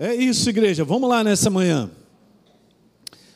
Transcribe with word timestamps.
É 0.00 0.14
isso, 0.14 0.48
igreja. 0.48 0.84
Vamos 0.84 1.10
lá 1.10 1.24
nessa 1.24 1.50
manhã. 1.50 1.90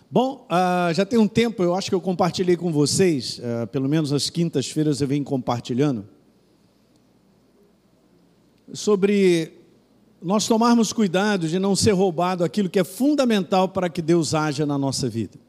Bom, 0.09 0.47
uh, 0.49 0.95
já 0.95 1.05
tem 1.05 1.19
um 1.19 1.27
tempo, 1.27 1.61
eu 1.61 1.75
acho 1.75 1.89
que 1.89 1.95
eu 1.95 2.01
compartilhei 2.01 2.57
com 2.57 2.71
vocês, 2.71 3.41
uh, 3.41 3.67
pelo 3.67 3.89
menos 3.89 4.13
às 4.13 4.31
quintas-feiras 4.31 5.01
eu 5.01 5.09
venho 5.09 5.25
compartilhando, 5.25 6.07
sobre 8.73 9.55
nós 10.23 10.47
tomarmos 10.47 10.93
cuidado 10.93 11.49
de 11.49 11.59
não 11.59 11.75
ser 11.75 11.91
roubado 11.91 12.45
aquilo 12.45 12.71
que 12.71 12.79
é 12.79 12.85
fundamental 12.85 13.69
para 13.69 13.89
que 13.89 14.01
Deus 14.01 14.33
haja 14.33 14.65
na 14.65 14.79
nossa 14.79 15.09
vida. 15.09 15.41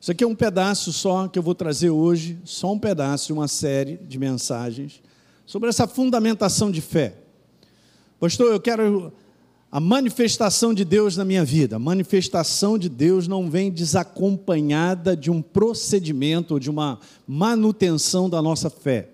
Isso 0.00 0.12
aqui 0.12 0.22
é 0.22 0.28
um 0.28 0.36
pedaço 0.36 0.92
só 0.92 1.26
que 1.26 1.40
eu 1.40 1.42
vou 1.42 1.56
trazer 1.56 1.90
hoje, 1.90 2.38
só 2.44 2.72
um 2.72 2.78
pedaço 2.78 3.26
de 3.26 3.32
uma 3.32 3.48
série 3.48 3.96
de 3.96 4.16
mensagens 4.16 5.02
sobre 5.44 5.68
essa 5.68 5.88
fundamentação 5.88 6.70
de 6.70 6.80
fé. 6.80 7.16
Pastor, 8.20 8.52
eu 8.52 8.60
quero 8.60 9.12
a 9.72 9.78
manifestação 9.78 10.74
de 10.74 10.84
Deus 10.84 11.16
na 11.16 11.24
minha 11.24 11.44
vida. 11.44 11.76
A 11.76 11.78
manifestação 11.78 12.76
de 12.76 12.88
Deus 12.88 13.28
não 13.28 13.48
vem 13.48 13.70
desacompanhada 13.70 15.16
de 15.16 15.30
um 15.30 15.40
procedimento 15.40 16.58
de 16.58 16.68
uma 16.68 16.98
manutenção 17.26 18.28
da 18.28 18.42
nossa 18.42 18.68
fé. 18.68 19.10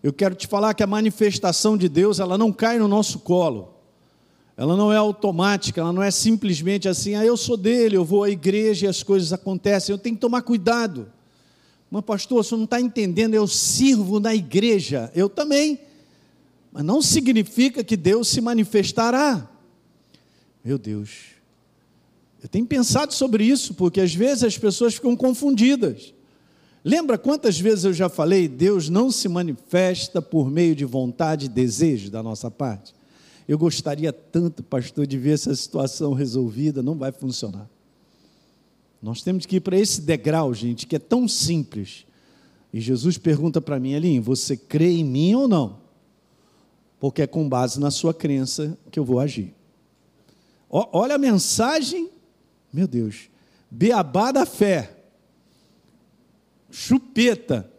Eu 0.00 0.12
quero 0.12 0.36
te 0.36 0.46
falar 0.46 0.74
que 0.74 0.82
a 0.82 0.86
manifestação 0.86 1.76
de 1.76 1.88
Deus, 1.88 2.20
ela 2.20 2.38
não 2.38 2.52
cai 2.52 2.78
no 2.78 2.86
nosso 2.86 3.18
colo. 3.18 3.74
Ela 4.56 4.76
não 4.76 4.92
é 4.92 4.96
automática, 4.96 5.80
ela 5.80 5.92
não 5.92 6.02
é 6.02 6.10
simplesmente 6.10 6.88
assim, 6.88 7.16
ah, 7.16 7.24
eu 7.24 7.36
sou 7.36 7.56
dele, 7.56 7.96
eu 7.96 8.04
vou 8.04 8.22
à 8.24 8.30
igreja 8.30 8.86
e 8.86 8.88
as 8.88 9.02
coisas 9.02 9.32
acontecem. 9.32 9.92
Eu 9.92 9.98
tenho 9.98 10.14
que 10.14 10.20
tomar 10.20 10.42
cuidado. 10.42 11.08
Mas, 11.90 12.04
pastor, 12.04 12.44
você 12.44 12.54
não 12.54 12.64
está 12.64 12.80
entendendo, 12.80 13.34
eu 13.34 13.46
sirvo 13.48 14.20
na 14.20 14.34
igreja. 14.34 15.10
Eu 15.14 15.28
também. 15.28 15.80
Mas 16.72 16.84
não 16.84 17.00
significa 17.02 17.82
que 17.82 17.96
Deus 17.96 18.28
se 18.28 18.40
manifestará. 18.40 19.47
Meu 20.64 20.78
Deus. 20.78 21.32
Eu 22.42 22.48
tenho 22.48 22.66
pensado 22.66 23.12
sobre 23.12 23.44
isso, 23.44 23.74
porque 23.74 24.00
às 24.00 24.14
vezes 24.14 24.44
as 24.44 24.58
pessoas 24.58 24.94
ficam 24.94 25.16
confundidas. 25.16 26.14
Lembra 26.84 27.18
quantas 27.18 27.58
vezes 27.58 27.84
eu 27.84 27.92
já 27.92 28.08
falei, 28.08 28.46
Deus 28.46 28.88
não 28.88 29.10
se 29.10 29.28
manifesta 29.28 30.22
por 30.22 30.50
meio 30.50 30.74
de 30.74 30.84
vontade 30.84 31.46
e 31.46 31.48
desejo 31.48 32.10
da 32.10 32.22
nossa 32.22 32.50
parte? 32.50 32.94
Eu 33.48 33.58
gostaria 33.58 34.12
tanto, 34.12 34.62
pastor, 34.62 35.06
de 35.06 35.18
ver 35.18 35.32
essa 35.32 35.54
situação 35.54 36.12
resolvida, 36.12 36.82
não 36.82 36.94
vai 36.94 37.10
funcionar. 37.10 37.68
Nós 39.02 39.22
temos 39.22 39.46
que 39.46 39.56
ir 39.56 39.60
para 39.60 39.76
esse 39.76 40.00
degrau, 40.00 40.54
gente, 40.54 40.86
que 40.86 40.96
é 40.96 40.98
tão 40.98 41.26
simples. 41.26 42.04
E 42.72 42.80
Jesus 42.80 43.18
pergunta 43.18 43.60
para 43.60 43.80
mim, 43.80 43.92
Elinho, 43.92 44.22
você 44.22 44.56
crê 44.56 44.90
em 44.90 45.04
mim 45.04 45.34
ou 45.34 45.48
não? 45.48 45.88
porque 47.00 47.22
é 47.22 47.26
com 47.26 47.48
base 47.48 47.78
na 47.78 47.90
sua 47.90 48.12
crença 48.12 48.76
que 48.90 48.98
eu 48.98 49.04
vou 49.04 49.20
agir. 49.20 49.54
Olha 50.70 51.14
a 51.14 51.18
mensagem, 51.18 52.10
meu 52.72 52.86
Deus, 52.86 53.30
beabá 53.70 54.30
da 54.30 54.44
fé, 54.44 54.90
chupeta. 56.70 57.70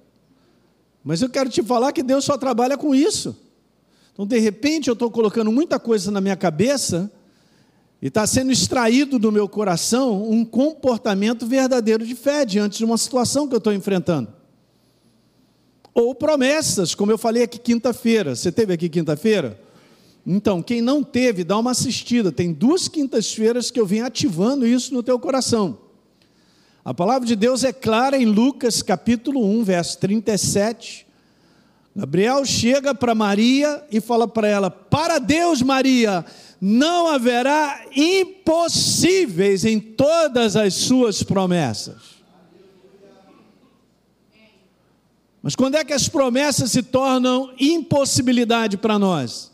Mas 1.03 1.21
eu 1.21 1.29
quero 1.29 1.49
te 1.49 1.61
falar 1.61 1.91
que 1.91 2.03
Deus 2.03 2.25
só 2.25 2.37
trabalha 2.37 2.77
com 2.77 2.93
isso. 2.93 3.37
Então, 4.11 4.25
de 4.25 4.37
repente, 4.39 4.87
eu 4.87 4.93
estou 4.93 5.09
colocando 5.09 5.51
muita 5.51 5.79
coisa 5.79 6.11
na 6.11 6.19
minha 6.19 6.35
cabeça 6.35 7.11
e 8.01 8.07
está 8.07 8.25
sendo 8.25 8.51
extraído 8.51 9.19
do 9.19 9.31
meu 9.31 9.47
coração 9.47 10.29
um 10.29 10.43
comportamento 10.43 11.45
verdadeiro 11.45 12.05
de 12.05 12.15
fé 12.15 12.43
diante 12.45 12.79
de 12.79 12.85
uma 12.85 12.97
situação 12.97 13.47
que 13.47 13.53
eu 13.53 13.59
estou 13.59 13.73
enfrentando 13.73 14.39
ou 15.93 16.15
promessas, 16.15 16.95
como 16.95 17.11
eu 17.11 17.17
falei 17.17 17.43
aqui 17.43 17.57
quinta-feira. 17.57 18.35
Você 18.35 18.51
teve 18.51 18.73
aqui 18.73 18.87
quinta-feira? 18.87 19.59
Então, 20.31 20.61
quem 20.61 20.79
não 20.79 21.01
teve, 21.01 21.43
dá 21.43 21.57
uma 21.57 21.71
assistida. 21.71 22.31
Tem 22.31 22.53
duas 22.53 22.87
quintas-feiras 22.87 23.71
que 23.71 23.79
eu 23.79 23.85
vim 23.85 24.01
ativando 24.01 24.67
isso 24.67 24.93
no 24.93 25.01
teu 25.01 25.17
coração. 25.17 25.79
A 26.85 26.93
palavra 26.93 27.27
de 27.27 27.35
Deus 27.35 27.63
é 27.63 27.73
clara 27.73 28.15
em 28.15 28.25
Lucas 28.25 28.83
capítulo 28.83 29.43
1, 29.43 29.63
verso 29.63 29.97
37. 29.97 31.07
Gabriel 31.95 32.45
chega 32.45 32.93
para 32.93 33.15
Maria 33.15 33.83
e 33.91 33.99
fala 33.99 34.27
para 34.27 34.47
ela: 34.47 34.69
Para 34.69 35.17
Deus, 35.17 35.63
Maria, 35.63 36.23
não 36.61 37.07
haverá 37.07 37.85
impossíveis 37.95 39.65
em 39.65 39.79
todas 39.79 40.55
as 40.55 40.75
suas 40.75 41.23
promessas. 41.23 42.19
Mas 45.41 45.55
quando 45.55 45.73
é 45.73 45.83
que 45.83 45.93
as 45.93 46.07
promessas 46.07 46.69
se 46.69 46.83
tornam 46.83 47.51
impossibilidade 47.59 48.77
para 48.77 48.99
nós? 48.99 49.49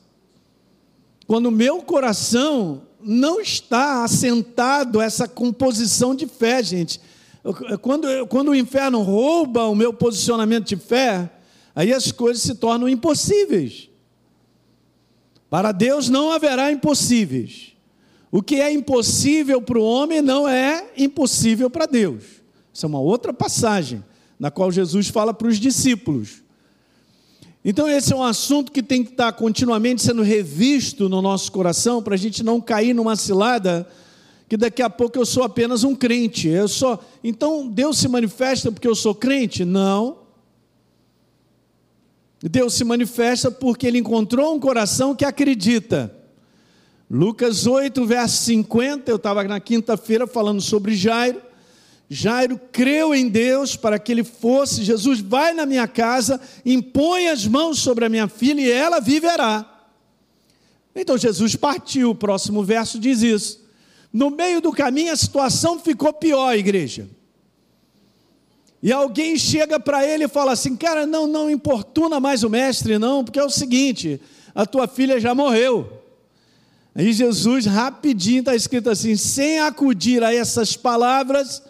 Quando 1.27 1.47
o 1.47 1.51
meu 1.51 1.81
coração 1.81 2.83
não 3.01 3.39
está 3.39 4.03
assentado 4.03 4.99
essa 4.99 5.27
composição 5.27 6.15
de 6.15 6.27
fé, 6.27 6.63
gente. 6.63 6.99
Quando, 7.81 8.07
quando 8.27 8.49
o 8.49 8.55
inferno 8.55 9.01
rouba 9.01 9.65
o 9.65 9.75
meu 9.75 9.93
posicionamento 9.93 10.67
de 10.67 10.75
fé, 10.75 11.29
aí 11.75 11.93
as 11.93 12.11
coisas 12.11 12.41
se 12.41 12.55
tornam 12.55 12.89
impossíveis. 12.89 13.89
Para 15.49 15.71
Deus 15.71 16.09
não 16.09 16.31
haverá 16.31 16.71
impossíveis. 16.71 17.73
O 18.31 18.41
que 18.41 18.55
é 18.55 18.71
impossível 18.71 19.61
para 19.61 19.79
o 19.79 19.83
homem 19.83 20.21
não 20.21 20.47
é 20.47 20.91
impossível 20.97 21.69
para 21.69 21.85
Deus. 21.85 22.23
Isso 22.73 22.85
é 22.85 22.89
uma 22.89 22.99
outra 22.99 23.31
passagem 23.33 24.03
na 24.39 24.51
qual 24.51 24.71
Jesus 24.71 25.07
fala 25.07 25.33
para 25.33 25.47
os 25.47 25.59
discípulos. 25.59 26.43
Então, 27.67 27.89
esse 27.89 28.13
é 28.13 28.15
um 28.15 28.23
assunto 28.23 28.71
que 28.71 28.83
tem 28.83 29.03
que 29.03 29.09
estar 29.09 29.33
continuamente 29.33 30.03
sendo 30.03 30.21
revisto 30.21 31.09
no 31.09 31.19
nosso 31.19 31.51
coração, 31.51 32.03
para 32.03 32.13
a 32.13 32.17
gente 32.17 32.43
não 32.43 32.61
cair 32.61 32.93
numa 32.93 33.15
cilada 33.15 33.87
que 34.47 34.55
daqui 34.55 34.83
a 34.83 34.89
pouco 34.89 35.17
eu 35.17 35.25
sou 35.25 35.43
apenas 35.43 35.83
um 35.83 35.95
crente. 35.95 36.47
Eu 36.47 36.67
só, 36.67 37.03
então 37.23 37.67
Deus 37.67 37.97
se 37.97 38.07
manifesta 38.07 38.71
porque 38.71 38.87
eu 38.87 38.93
sou 38.93 39.15
crente? 39.15 39.65
Não. 39.65 40.19
Deus 42.39 42.75
se 42.75 42.83
manifesta 42.83 43.49
porque 43.49 43.87
ele 43.87 43.97
encontrou 43.97 44.53
um 44.53 44.59
coração 44.59 45.15
que 45.15 45.25
acredita. 45.25 46.15
Lucas 47.09 47.65
8, 47.65 48.05
verso 48.05 48.43
50, 48.43 49.09
eu 49.09 49.15
estava 49.15 49.43
na 49.43 49.59
quinta-feira 49.59 50.27
falando 50.27 50.61
sobre 50.61 50.95
Jairo. 50.95 51.41
Jairo 52.09 52.59
creu 52.71 53.15
em 53.15 53.27
Deus 53.27 53.75
para 53.75 53.97
que 53.97 54.11
ele 54.11 54.23
fosse. 54.23 54.83
Jesus 54.83 55.19
vai 55.19 55.53
na 55.53 55.65
minha 55.65 55.87
casa, 55.87 56.39
impõe 56.65 57.27
as 57.27 57.47
mãos 57.47 57.79
sobre 57.79 58.05
a 58.05 58.09
minha 58.09 58.27
filha 58.27 58.61
e 58.61 58.71
ela 58.71 58.99
viverá. 58.99 59.65
Então 60.95 61.17
Jesus 61.17 61.55
partiu. 61.55 62.11
O 62.11 62.15
próximo 62.15 62.63
verso 62.63 62.99
diz 62.99 63.21
isso. 63.21 63.65
No 64.13 64.29
meio 64.29 64.61
do 64.61 64.71
caminho 64.71 65.11
a 65.11 65.15
situação 65.15 65.79
ficou 65.79 66.13
pior, 66.13 66.55
igreja. 66.55 67.07
E 68.81 68.91
alguém 68.93 69.35
chega 69.35 69.79
para 69.79 70.05
ele 70.05 70.25
e 70.25 70.29
fala 70.29 70.51
assim: 70.51 70.75
Cara, 70.75 71.07
não, 71.07 71.25
não 71.25 71.49
importuna 71.49 72.19
mais 72.19 72.43
o 72.43 72.49
mestre, 72.49 72.99
não, 72.99 73.23
porque 73.23 73.39
é 73.39 73.43
o 73.43 73.49
seguinte: 73.49 74.21
a 74.53 74.65
tua 74.65 74.87
filha 74.87 75.19
já 75.19 75.33
morreu. 75.33 76.01
Aí 76.93 77.11
Jesus, 77.11 77.65
rapidinho, 77.65 78.39
está 78.39 78.55
escrito 78.55 78.89
assim: 78.89 79.15
sem 79.15 79.59
acudir 79.59 80.23
a 80.23 80.33
essas 80.33 80.77
palavras, 80.77 81.63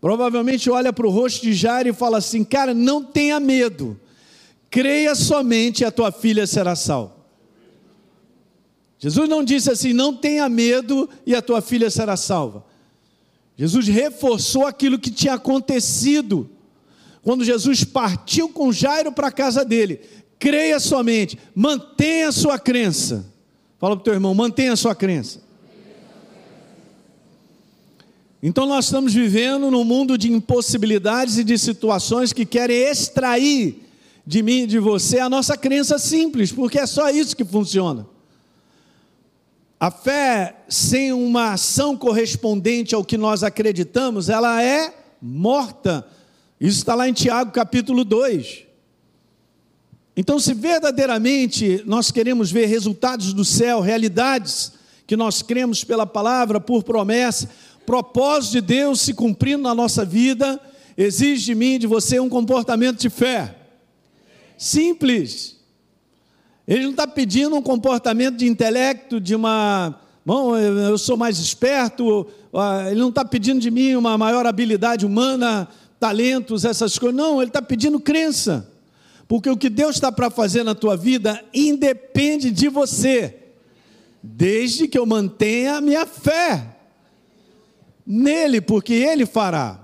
Provavelmente 0.00 0.70
olha 0.70 0.92
para 0.92 1.06
o 1.06 1.10
rosto 1.10 1.42
de 1.42 1.52
Jairo 1.52 1.90
e 1.90 1.92
fala 1.92 2.18
assim: 2.18 2.42
Cara, 2.42 2.72
não 2.72 3.04
tenha 3.04 3.38
medo, 3.38 4.00
creia 4.70 5.14
somente 5.14 5.82
e 5.82 5.84
a 5.84 5.90
tua 5.90 6.10
filha 6.10 6.46
será 6.46 6.74
salva. 6.74 7.16
Jesus 8.98 9.28
não 9.28 9.44
disse 9.44 9.70
assim: 9.70 9.92
Não 9.92 10.16
tenha 10.16 10.48
medo 10.48 11.08
e 11.26 11.34
a 11.34 11.42
tua 11.42 11.60
filha 11.60 11.90
será 11.90 12.16
salva. 12.16 12.64
Jesus 13.56 13.88
reforçou 13.88 14.66
aquilo 14.66 14.98
que 14.98 15.10
tinha 15.10 15.34
acontecido 15.34 16.48
quando 17.22 17.44
Jesus 17.44 17.84
partiu 17.84 18.48
com 18.48 18.72
Jairo 18.72 19.12
para 19.12 19.26
a 19.26 19.32
casa 19.32 19.66
dele. 19.66 20.00
Creia 20.38 20.80
somente, 20.80 21.38
mantenha 21.54 22.28
a 22.28 22.32
sua 22.32 22.58
crença. 22.58 23.26
Fala 23.78 23.94
para 23.96 24.00
o 24.00 24.04
teu 24.04 24.14
irmão: 24.14 24.34
mantenha 24.34 24.72
a 24.72 24.76
sua 24.76 24.94
crença. 24.94 25.42
Então 28.42 28.64
nós 28.64 28.86
estamos 28.86 29.12
vivendo 29.12 29.70
num 29.70 29.84
mundo 29.84 30.16
de 30.16 30.32
impossibilidades 30.32 31.36
e 31.36 31.44
de 31.44 31.58
situações 31.58 32.32
que 32.32 32.46
querem 32.46 32.76
extrair 32.76 33.86
de 34.26 34.42
mim 34.42 34.62
e 34.62 34.66
de 34.66 34.78
você 34.78 35.18
a 35.18 35.28
nossa 35.28 35.56
crença 35.56 35.98
simples, 35.98 36.50
porque 36.50 36.78
é 36.78 36.86
só 36.86 37.10
isso 37.10 37.36
que 37.36 37.44
funciona. 37.44 38.06
A 39.78 39.90
fé 39.90 40.56
sem 40.68 41.12
uma 41.12 41.52
ação 41.52 41.96
correspondente 41.96 42.94
ao 42.94 43.04
que 43.04 43.18
nós 43.18 43.42
acreditamos, 43.42 44.28
ela 44.28 44.62
é 44.62 44.94
morta. 45.20 46.06
Isso 46.60 46.78
está 46.78 46.94
lá 46.94 47.08
em 47.08 47.12
Tiago 47.12 47.50
capítulo 47.50 48.04
2. 48.04 48.64
Então, 50.16 50.38
se 50.38 50.52
verdadeiramente 50.52 51.82
nós 51.86 52.10
queremos 52.10 52.50
ver 52.50 52.66
resultados 52.66 53.32
do 53.32 53.44
céu, 53.44 53.80
realidades 53.80 54.72
que 55.06 55.16
nós 55.16 55.40
cremos 55.40 55.82
pela 55.82 56.06
palavra, 56.06 56.60
por 56.60 56.84
promessa, 56.84 57.48
propósito 57.90 58.52
de 58.52 58.60
Deus 58.60 59.00
se 59.00 59.12
cumprindo 59.12 59.64
na 59.64 59.74
nossa 59.74 60.04
vida, 60.04 60.60
exige 60.96 61.46
de 61.46 61.54
mim 61.56 61.76
de 61.76 61.88
você 61.88 62.20
um 62.20 62.28
comportamento 62.28 63.00
de 63.00 63.10
fé. 63.10 63.52
Simples. 64.56 65.56
Ele 66.68 66.84
não 66.84 66.92
está 66.92 67.04
pedindo 67.04 67.56
um 67.56 67.60
comportamento 67.60 68.36
de 68.36 68.46
intelecto, 68.46 69.20
de 69.20 69.34
uma 69.34 69.98
bom, 70.24 70.56
eu 70.56 70.96
sou 70.98 71.16
mais 71.16 71.40
esperto, 71.40 72.28
ele 72.88 73.00
não 73.00 73.08
está 73.08 73.24
pedindo 73.24 73.58
de 73.58 73.72
mim 73.72 73.96
uma 73.96 74.16
maior 74.16 74.46
habilidade 74.46 75.04
humana, 75.04 75.66
talentos, 75.98 76.64
essas 76.64 76.96
coisas. 76.96 77.16
Não, 77.16 77.42
ele 77.42 77.50
está 77.50 77.60
pedindo 77.60 77.98
crença. 77.98 78.70
Porque 79.26 79.50
o 79.50 79.56
que 79.56 79.68
Deus 79.68 79.96
está 79.96 80.12
para 80.12 80.30
fazer 80.30 80.62
na 80.62 80.76
tua 80.76 80.96
vida 80.96 81.44
independe 81.52 82.52
de 82.52 82.68
você, 82.68 83.34
desde 84.22 84.86
que 84.86 84.96
eu 84.96 85.04
mantenha 85.04 85.78
a 85.78 85.80
minha 85.80 86.06
fé 86.06 86.69
nele, 88.10 88.60
porque 88.60 88.92
ele 88.92 89.24
fará. 89.24 89.78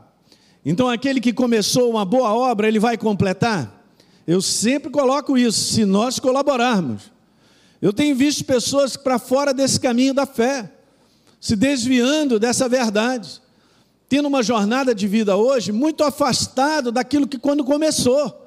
Então, 0.64 0.88
aquele 0.88 1.20
que 1.20 1.32
começou 1.32 1.88
uma 1.88 2.04
boa 2.04 2.34
obra, 2.34 2.66
ele 2.66 2.80
vai 2.80 2.98
completar. 2.98 3.84
Eu 4.26 4.42
sempre 4.42 4.90
coloco 4.90 5.38
isso, 5.38 5.74
se 5.74 5.84
nós 5.84 6.18
colaborarmos. 6.18 7.12
Eu 7.80 7.92
tenho 7.92 8.16
visto 8.16 8.44
pessoas 8.44 8.96
para 8.96 9.16
fora 9.20 9.54
desse 9.54 9.78
caminho 9.78 10.12
da 10.12 10.26
fé, 10.26 10.72
se 11.40 11.54
desviando 11.54 12.40
dessa 12.40 12.68
verdade, 12.68 13.40
tendo 14.08 14.26
uma 14.26 14.42
jornada 14.42 14.92
de 14.92 15.06
vida 15.06 15.36
hoje 15.36 15.70
muito 15.70 16.02
afastado 16.02 16.90
daquilo 16.90 17.28
que 17.28 17.38
quando 17.38 17.62
começou. 17.62 18.44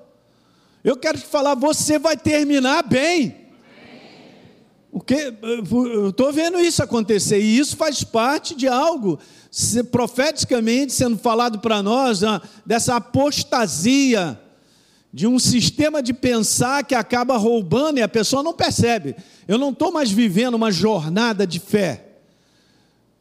Eu 0.84 0.98
quero 0.98 1.18
te 1.18 1.26
falar, 1.26 1.56
você 1.56 1.98
vai 1.98 2.18
terminar 2.18 2.84
bem. 2.84 3.48
O 4.92 5.00
que 5.00 5.34
eu 5.42 6.10
estou 6.10 6.34
vendo 6.34 6.60
isso 6.60 6.84
acontecer 6.84 7.40
e 7.40 7.58
isso 7.58 7.78
faz 7.78 8.04
parte 8.04 8.56
de 8.56 8.68
algo 8.68 9.20
profeticamente 9.92 10.94
sendo 10.94 11.18
falado 11.18 11.60
para 11.60 11.82
nós 11.82 12.22
dessa 12.66 12.96
apostasia 12.96 14.40
de 15.12 15.26
um 15.26 15.40
sistema 15.40 16.04
de 16.04 16.14
pensar 16.14 16.84
que 16.84 16.94
acaba 16.94 17.36
roubando 17.36 17.98
e 17.98 18.02
a 18.02 18.08
pessoa 18.08 18.44
não 18.44 18.54
percebe. 18.54 19.16
Eu 19.48 19.58
não 19.58 19.72
estou 19.72 19.92
mais 19.92 20.12
vivendo 20.12 20.54
uma 20.54 20.72
jornada 20.72 21.48
de 21.48 21.60
fé. 21.60 22.06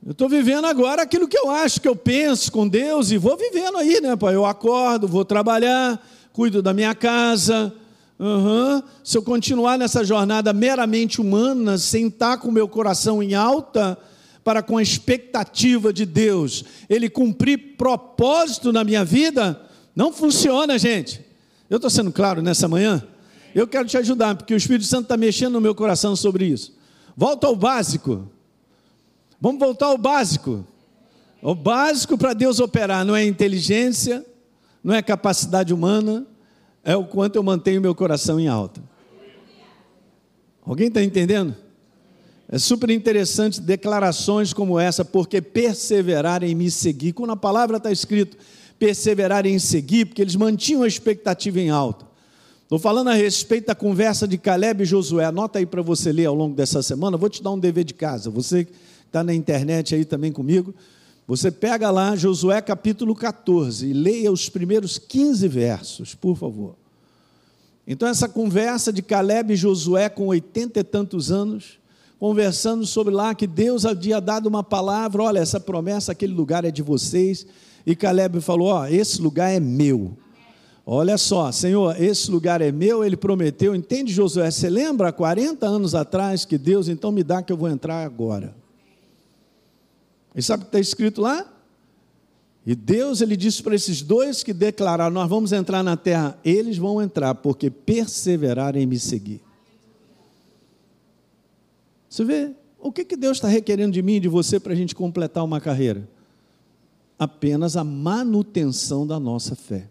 Eu 0.04 0.12
estou 0.12 0.28
vivendo 0.28 0.66
agora 0.66 1.02
aquilo 1.02 1.26
que 1.26 1.38
eu 1.38 1.50
acho, 1.50 1.80
que 1.80 1.88
eu 1.88 1.96
penso 1.96 2.52
com 2.52 2.69
Deus 2.69 3.10
e 3.10 3.19
vou 3.19 3.36
vivendo 3.36 3.78
aí, 3.78 4.00
né, 4.00 4.14
pai? 4.16 4.34
Eu 4.34 4.44
acordo, 4.44 5.08
vou 5.08 5.25
trabalhar, 5.25 6.00
cuido 6.32 6.62
da 6.62 6.72
minha 6.72 6.94
casa. 6.94 7.75
Uhum. 8.19 8.82
Se 9.02 9.16
eu 9.16 9.22
continuar 9.22 9.78
nessa 9.78 10.04
jornada 10.04 10.52
meramente 10.52 11.20
humana, 11.20 11.78
sem 11.78 12.06
estar 12.08 12.36
com 12.36 12.48
o 12.48 12.52
meu 12.52 12.69
coração 12.69 13.22
em 13.22 13.34
alta, 13.34 13.98
para 14.44 14.62
com 14.62 14.76
a 14.76 14.82
expectativa 14.82 15.93
de 15.93 16.06
Deus, 16.06 16.64
Ele 16.88 17.08
cumprir 17.08 17.76
propósito 17.76 18.73
na 18.73 18.85
minha 18.85 19.05
vida, 19.05 19.61
não 19.94 20.12
funciona, 20.12 20.79
gente. 20.79 21.25
Eu 21.69 21.76
estou 21.76 21.90
sendo 21.90 22.11
claro 22.11 22.40
nessa 22.40 22.67
manhã? 22.67 23.06
Eu 23.55 23.67
quero 23.67 23.87
te 23.87 23.96
ajudar, 23.96 24.37
porque 24.37 24.55
o 24.55 24.56
Espírito 24.56 24.87
Santo 24.87 25.05
está 25.05 25.17
mexendo 25.17 25.55
no 25.55 25.61
meu 25.61 25.75
coração 25.75 26.14
sobre 26.14 26.46
isso. 26.46 26.73
Volta 27.17 27.46
ao 27.46 27.56
básico. 27.56 28.31
Vamos 29.40 29.58
voltar 29.58 29.87
ao 29.87 29.99
básico. 29.99 30.64
O 31.43 31.55
básico 31.55 32.17
para 32.17 32.32
Deus 32.32 32.58
operar 32.61 33.05
não 33.05 33.14
é 33.14 33.25
inteligência, 33.25 34.25
não 34.82 34.94
é 34.94 35.02
capacidade 35.02 35.73
humana, 35.73 36.26
é 36.82 36.96
o 36.96 37.05
quanto 37.05 37.37
eu 37.37 37.43
mantenho 37.43 37.81
meu 37.81 37.94
coração 37.94 38.40
em 38.40 38.49
alta. 38.49 38.82
Alguém 40.64 40.88
está 40.88 41.02
entendendo? 41.02 41.56
É 42.50 42.58
super 42.58 42.88
interessante 42.88 43.60
declarações 43.60 44.52
como 44.52 44.78
essa, 44.78 45.04
porque 45.04 45.42
perseverar 45.42 46.42
em 46.42 46.54
me 46.54 46.70
seguir. 46.70 47.12
Quando 47.12 47.30
a 47.30 47.36
palavra 47.36 47.76
está 47.76 47.92
escrito 47.92 48.36
perseverar 48.78 49.44
em 49.44 49.58
seguir, 49.58 50.06
porque 50.06 50.22
eles 50.22 50.36
mantinham 50.36 50.82
a 50.82 50.88
expectativa 50.88 51.60
em 51.60 51.68
alta. 51.68 52.06
Estou 52.62 52.78
falando 52.78 53.08
a 53.08 53.14
respeito 53.14 53.66
da 53.66 53.74
conversa 53.74 54.28
de 54.28 54.38
Caleb 54.38 54.82
e 54.82 54.86
Josué. 54.86 55.24
Anota 55.24 55.58
aí 55.58 55.66
para 55.66 55.82
você 55.82 56.12
ler 56.12 56.26
ao 56.26 56.34
longo 56.34 56.54
dessa 56.54 56.82
semana. 56.82 57.16
Vou 57.16 57.28
te 57.28 57.42
dar 57.42 57.50
um 57.50 57.58
dever 57.58 57.84
de 57.84 57.94
casa. 57.94 58.30
Você 58.30 58.64
que 58.64 58.72
está 59.06 59.24
na 59.24 59.34
internet 59.34 59.94
aí 59.94 60.04
também 60.04 60.30
comigo. 60.30 60.74
Você 61.26 61.50
pega 61.50 61.90
lá 61.90 62.14
Josué 62.14 62.60
capítulo 62.60 63.14
14 63.14 63.86
e 63.86 63.92
leia 63.92 64.30
os 64.32 64.48
primeiros 64.48 64.98
15 64.98 65.48
versos, 65.48 66.14
por 66.14 66.36
favor. 66.36 66.74
Então, 67.86 68.06
essa 68.06 68.28
conversa 68.28 68.92
de 68.92 69.02
Caleb 69.02 69.54
e 69.54 69.56
Josué 69.56 70.10
com 70.10 70.26
oitenta 70.26 70.80
e 70.80 70.84
tantos 70.84 71.32
anos, 71.32 71.78
conversando 72.18 72.84
sobre 72.84 73.14
lá 73.14 73.34
que 73.34 73.46
Deus 73.46 73.86
havia 73.86 74.20
dado 74.20 74.46
uma 74.46 74.62
palavra: 74.62 75.22
olha, 75.22 75.38
essa 75.38 75.60
promessa, 75.60 76.12
aquele 76.12 76.34
lugar 76.34 76.64
é 76.64 76.70
de 76.70 76.82
vocês. 76.82 77.46
E 77.86 77.94
Caleb 77.94 78.40
falou: 78.40 78.68
ó, 78.68 78.86
esse 78.86 79.20
lugar 79.20 79.50
é 79.50 79.60
meu. 79.60 80.16
Olha 80.84 81.18
só, 81.18 81.52
Senhor, 81.52 82.00
esse 82.00 82.30
lugar 82.30 82.62
é 82.62 82.72
meu, 82.72 83.04
ele 83.04 83.16
prometeu. 83.16 83.74
Entende, 83.74 84.10
Josué? 84.10 84.50
Você 84.50 84.70
lembra 84.70 85.12
40 85.12 85.66
anos 85.66 85.94
atrás 85.94 86.46
que 86.46 86.56
Deus 86.56 86.88
então 86.88 87.12
me 87.12 87.22
dá 87.22 87.42
que 87.42 87.52
eu 87.52 87.58
vou 87.58 87.68
entrar 87.68 88.02
agora? 88.04 88.54
E 90.34 90.42
sabe 90.42 90.62
o 90.62 90.66
que 90.66 90.68
está 90.70 90.80
escrito 90.80 91.20
lá? 91.20 91.46
E 92.64 92.74
Deus, 92.74 93.20
ele 93.20 93.36
disse 93.36 93.62
para 93.62 93.74
esses 93.74 94.02
dois 94.02 94.42
que 94.42 94.52
declararam: 94.52 95.12
Nós 95.12 95.28
vamos 95.28 95.52
entrar 95.52 95.82
na 95.82 95.96
terra. 95.96 96.38
Eles 96.44 96.78
vão 96.78 97.02
entrar, 97.02 97.34
porque 97.34 97.70
perseverarem 97.70 98.82
em 98.82 98.86
me 98.86 98.98
seguir. 98.98 99.42
Você 102.08 102.25
vê? 102.25 102.52
O 102.78 102.93
que, 102.93 103.05
que 103.05 103.16
Deus 103.16 103.37
está 103.37 103.49
requerendo 103.49 103.93
de 103.93 104.02
mim 104.02 104.14
e 104.14 104.20
de 104.20 104.28
você 104.28 104.58
para 104.58 104.72
a 104.72 104.76
gente 104.76 104.94
completar 104.94 105.44
uma 105.44 105.60
carreira? 105.60 106.08
Apenas 107.19 107.76
a 107.76 107.82
manutenção 107.82 109.06
da 109.06 109.19
nossa 109.19 109.56
fé. 109.56 109.88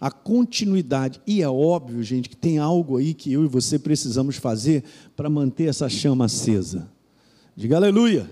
A 0.00 0.10
continuidade. 0.10 1.20
E 1.26 1.40
é 1.40 1.48
óbvio, 1.48 2.02
gente, 2.02 2.28
que 2.28 2.36
tem 2.36 2.58
algo 2.58 2.96
aí 2.96 3.14
que 3.14 3.32
eu 3.32 3.44
e 3.44 3.48
você 3.48 3.78
precisamos 3.78 4.36
fazer 4.36 4.84
para 5.16 5.30
manter 5.30 5.68
essa 5.68 5.88
chama 5.88 6.26
acesa. 6.26 6.88
Diga 7.56 7.76
aleluia. 7.76 8.28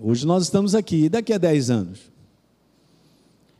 Hoje 0.00 0.26
nós 0.26 0.44
estamos 0.44 0.74
aqui, 0.74 1.04
e 1.04 1.08
daqui 1.08 1.32
a 1.32 1.38
10 1.38 1.70
anos? 1.70 2.00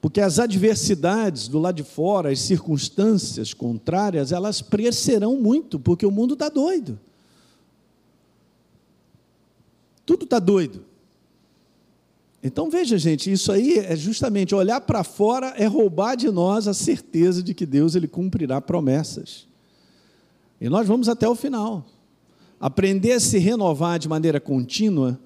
Porque 0.00 0.20
as 0.20 0.38
adversidades 0.38 1.48
do 1.48 1.58
lado 1.58 1.76
de 1.76 1.82
fora, 1.82 2.30
as 2.30 2.40
circunstâncias 2.40 3.54
contrárias, 3.54 4.32
elas 4.32 4.60
crescerão 4.60 5.36
muito, 5.36 5.78
porque 5.78 6.04
o 6.04 6.10
mundo 6.10 6.34
está 6.34 6.48
doido. 6.48 6.98
Tudo 10.04 10.24
está 10.24 10.38
doido. 10.38 10.84
Então 12.42 12.68
veja, 12.68 12.98
gente, 12.98 13.32
isso 13.32 13.50
aí 13.50 13.78
é 13.78 13.96
justamente 13.96 14.54
olhar 14.54 14.80
para 14.82 15.02
fora 15.02 15.54
é 15.56 15.64
roubar 15.64 16.14
de 16.14 16.30
nós 16.30 16.68
a 16.68 16.74
certeza 16.74 17.42
de 17.42 17.54
que 17.54 17.64
Deus 17.64 17.94
ele 17.94 18.06
cumprirá 18.06 18.60
promessas. 18.60 19.46
E 20.60 20.68
nós 20.68 20.86
vamos 20.86 21.08
até 21.08 21.26
o 21.26 21.34
final. 21.34 21.86
Aprender 22.60 23.12
a 23.12 23.20
se 23.20 23.38
renovar 23.38 23.98
de 23.98 24.08
maneira 24.08 24.38
contínua 24.40 25.18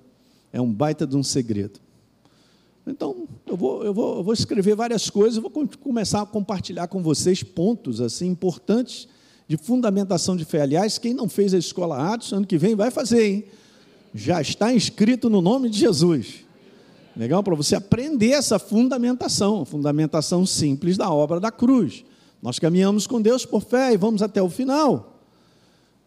é 0.53 0.61
um 0.61 0.73
baita 0.73 1.07
de 1.07 1.17
um 1.17 1.23
segredo. 1.23 1.81
Então, 2.87 3.29
eu 3.47 3.57
vou, 3.57 3.85
eu 3.85 3.93
vou, 3.93 4.17
eu 4.17 4.25
vou 4.25 4.33
escrever 4.33 4.75
várias 4.75 5.11
coisas, 5.11 5.43
vou 5.43 5.51
começar 5.81 6.23
a 6.23 6.27
compartilhar 6.27 6.89
com 6.89 7.03
vocês 7.03 7.43
pontos 7.43 8.01
assim 8.01 8.29
importantes 8.29 9.09
de 9.47 9.57
fundamentação 9.57 10.37
de 10.37 10.45
fé. 10.45 10.63
Aliás, 10.63 10.99
quem 10.99 11.13
não 11.13 11.29
fez 11.29 11.53
a 11.53 11.59
escola 11.59 12.15
Atos, 12.15 12.33
ano 12.33 12.47
que 12.47 12.57
vem 12.57 12.75
vai 12.75 12.91
fazer, 12.91 13.27
hein? 13.27 13.45
Já 14.15 14.41
está 14.41 14.73
inscrito 14.73 15.29
no 15.29 15.41
nome 15.41 15.69
de 15.69 15.79
Jesus. 15.79 16.45
Legal? 17.17 17.43
Para 17.43 17.55
você 17.55 17.75
aprender 17.75 18.31
essa 18.31 18.59
fundamentação, 18.59 19.65
fundamentação 19.65 20.47
simples 20.47 20.97
da 20.97 21.11
obra 21.11 21.41
da 21.41 21.51
cruz. 21.51 22.05
Nós 22.41 22.59
caminhamos 22.59 23.07
com 23.07 23.21
Deus 23.21 23.45
por 23.45 23.63
fé 23.63 23.93
e 23.93 23.97
vamos 23.97 24.23
até 24.23 24.41
o 24.41 24.49
final. 24.49 25.21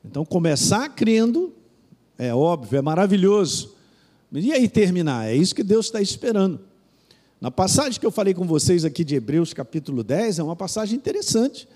Então, 0.03 0.25
começar 0.25 0.87
crendo 0.89 1.53
é 2.17 2.33
óbvio, 2.33 2.77
é 2.77 2.81
maravilhoso. 2.81 3.73
E 4.31 4.53
aí 4.53 4.69
terminar? 4.69 5.27
É 5.27 5.35
isso 5.35 5.55
que 5.55 5.63
Deus 5.63 5.87
está 5.87 5.99
esperando. 5.99 6.59
Na 7.41 7.49
passagem 7.49 7.99
que 7.99 8.05
eu 8.05 8.11
falei 8.11 8.35
com 8.35 8.45
vocês 8.45 8.85
aqui 8.85 9.03
de 9.03 9.15
Hebreus 9.15 9.53
capítulo 9.53 10.03
10, 10.03 10.37
é 10.37 10.43
uma 10.43 10.55
passagem 10.55 10.95
interessante, 10.95 11.67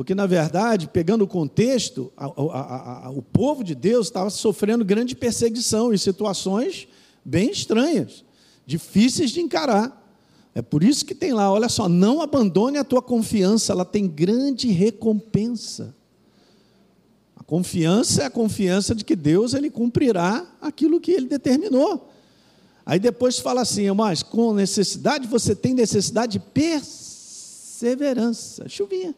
porque 0.00 0.14
na 0.14 0.24
verdade, 0.24 0.88
pegando 0.88 1.24
o 1.24 1.28
contexto, 1.28 2.10
a, 2.16 2.24
a, 2.24 3.08
a, 3.08 3.10
o 3.10 3.20
povo 3.20 3.62
de 3.62 3.74
Deus 3.74 4.06
estava 4.06 4.30
sofrendo 4.30 4.82
grande 4.82 5.14
perseguição 5.14 5.92
em 5.92 5.98
situações 5.98 6.88
bem 7.22 7.50
estranhas, 7.50 8.24
difíceis 8.64 9.30
de 9.30 9.42
encarar. 9.42 10.02
É 10.54 10.62
por 10.62 10.82
isso 10.82 11.04
que 11.04 11.14
tem 11.14 11.34
lá, 11.34 11.52
olha 11.52 11.68
só, 11.68 11.86
não 11.86 12.22
abandone 12.22 12.78
a 12.78 12.84
tua 12.84 13.02
confiança, 13.02 13.74
ela 13.74 13.84
tem 13.84 14.08
grande 14.08 14.68
recompensa. 14.68 15.94
Confiança 17.44 18.22
é 18.22 18.24
a 18.24 18.30
confiança 18.30 18.94
de 18.94 19.04
que 19.04 19.14
Deus 19.14 19.52
ele 19.52 19.68
cumprirá 19.68 20.50
aquilo 20.62 20.98
que 20.98 21.12
ele 21.12 21.26
determinou. 21.26 22.10
Aí 22.86 22.98
depois 22.98 23.38
fala 23.38 23.60
assim, 23.60 23.90
mas 23.90 24.22
com 24.22 24.54
necessidade, 24.54 25.28
você 25.28 25.54
tem 25.54 25.74
necessidade 25.74 26.38
de 26.38 26.40
perseverança. 26.40 28.66
Chuvinha. 28.66 29.14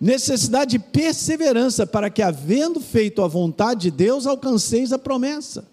Necessidade 0.00 0.72
de 0.72 0.78
perseverança 0.78 1.86
para 1.86 2.10
que, 2.10 2.22
havendo 2.22 2.80
feito 2.80 3.22
a 3.22 3.26
vontade 3.26 3.82
de 3.82 3.90
Deus, 3.90 4.26
alcanceis 4.26 4.92
a 4.92 4.98
promessa. 4.98 5.66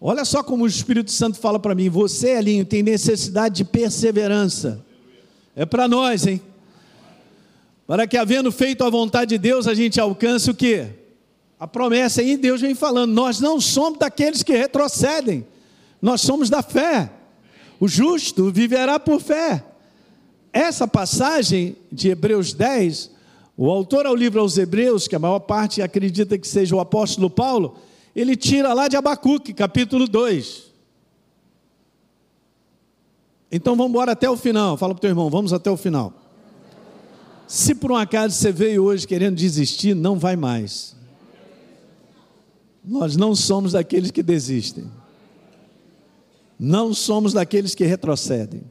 Olha 0.00 0.24
só 0.24 0.42
como 0.42 0.64
o 0.64 0.66
Espírito 0.66 1.12
Santo 1.12 1.38
fala 1.38 1.58
para 1.58 1.74
mim: 1.74 1.88
você, 1.88 2.30
Elinho, 2.30 2.64
tem 2.64 2.82
necessidade 2.82 3.56
de 3.56 3.64
perseverança. 3.64 4.84
É 5.54 5.64
para 5.64 5.86
nós, 5.86 6.26
hein? 6.26 6.40
para 7.86 8.06
que, 8.06 8.16
havendo 8.16 8.50
feito 8.50 8.84
a 8.84 8.90
vontade 8.90 9.30
de 9.30 9.38
Deus, 9.38 9.66
a 9.66 9.74
gente 9.74 10.00
alcance 10.00 10.50
o 10.50 10.54
quê? 10.54 10.88
A 11.60 11.66
promessa 11.66 12.22
aí, 12.22 12.36
Deus 12.36 12.60
vem 12.60 12.74
falando: 12.74 13.12
nós 13.12 13.38
não 13.38 13.60
somos 13.60 13.98
daqueles 13.98 14.42
que 14.42 14.56
retrocedem, 14.56 15.46
nós 16.00 16.20
somos 16.22 16.48
da 16.48 16.62
fé. 16.62 17.10
O 17.78 17.86
justo 17.86 18.50
viverá 18.50 18.98
por 18.98 19.20
fé. 19.20 19.62
Essa 20.52 20.86
passagem 20.86 21.76
de 21.90 22.10
Hebreus 22.10 22.52
10, 22.52 23.10
o 23.56 23.70
autor 23.70 24.06
ao 24.06 24.14
livro 24.14 24.40
aos 24.40 24.58
Hebreus, 24.58 25.08
que 25.08 25.16
a 25.16 25.18
maior 25.18 25.40
parte 25.40 25.80
acredita 25.80 26.36
que 26.36 26.46
seja 26.46 26.76
o 26.76 26.80
apóstolo 26.80 27.30
Paulo, 27.30 27.76
ele 28.14 28.36
tira 28.36 28.74
lá 28.74 28.88
de 28.88 28.96
Abacuque, 28.96 29.54
capítulo 29.54 30.06
2. 30.06 30.70
Então 33.50 33.76
vamos 33.76 33.90
embora 33.90 34.12
até 34.12 34.28
o 34.28 34.36
final. 34.36 34.76
Fala 34.76 34.94
para 34.94 34.98
o 34.98 35.00
teu 35.00 35.10
irmão, 35.10 35.30
vamos 35.30 35.52
até 35.52 35.70
o 35.70 35.76
final. 35.76 36.12
Se 37.46 37.74
por 37.74 37.92
um 37.92 37.96
acaso 37.96 38.34
você 38.34 38.50
veio 38.50 38.84
hoje 38.84 39.06
querendo 39.06 39.36
desistir, 39.36 39.94
não 39.94 40.18
vai 40.18 40.36
mais. 40.36 40.96
Nós 42.84 43.16
não 43.16 43.34
somos 43.34 43.72
daqueles 43.72 44.10
que 44.10 44.22
desistem. 44.22 44.90
Não 46.58 46.94
somos 46.94 47.32
daqueles 47.32 47.74
que 47.74 47.84
retrocedem. 47.84 48.62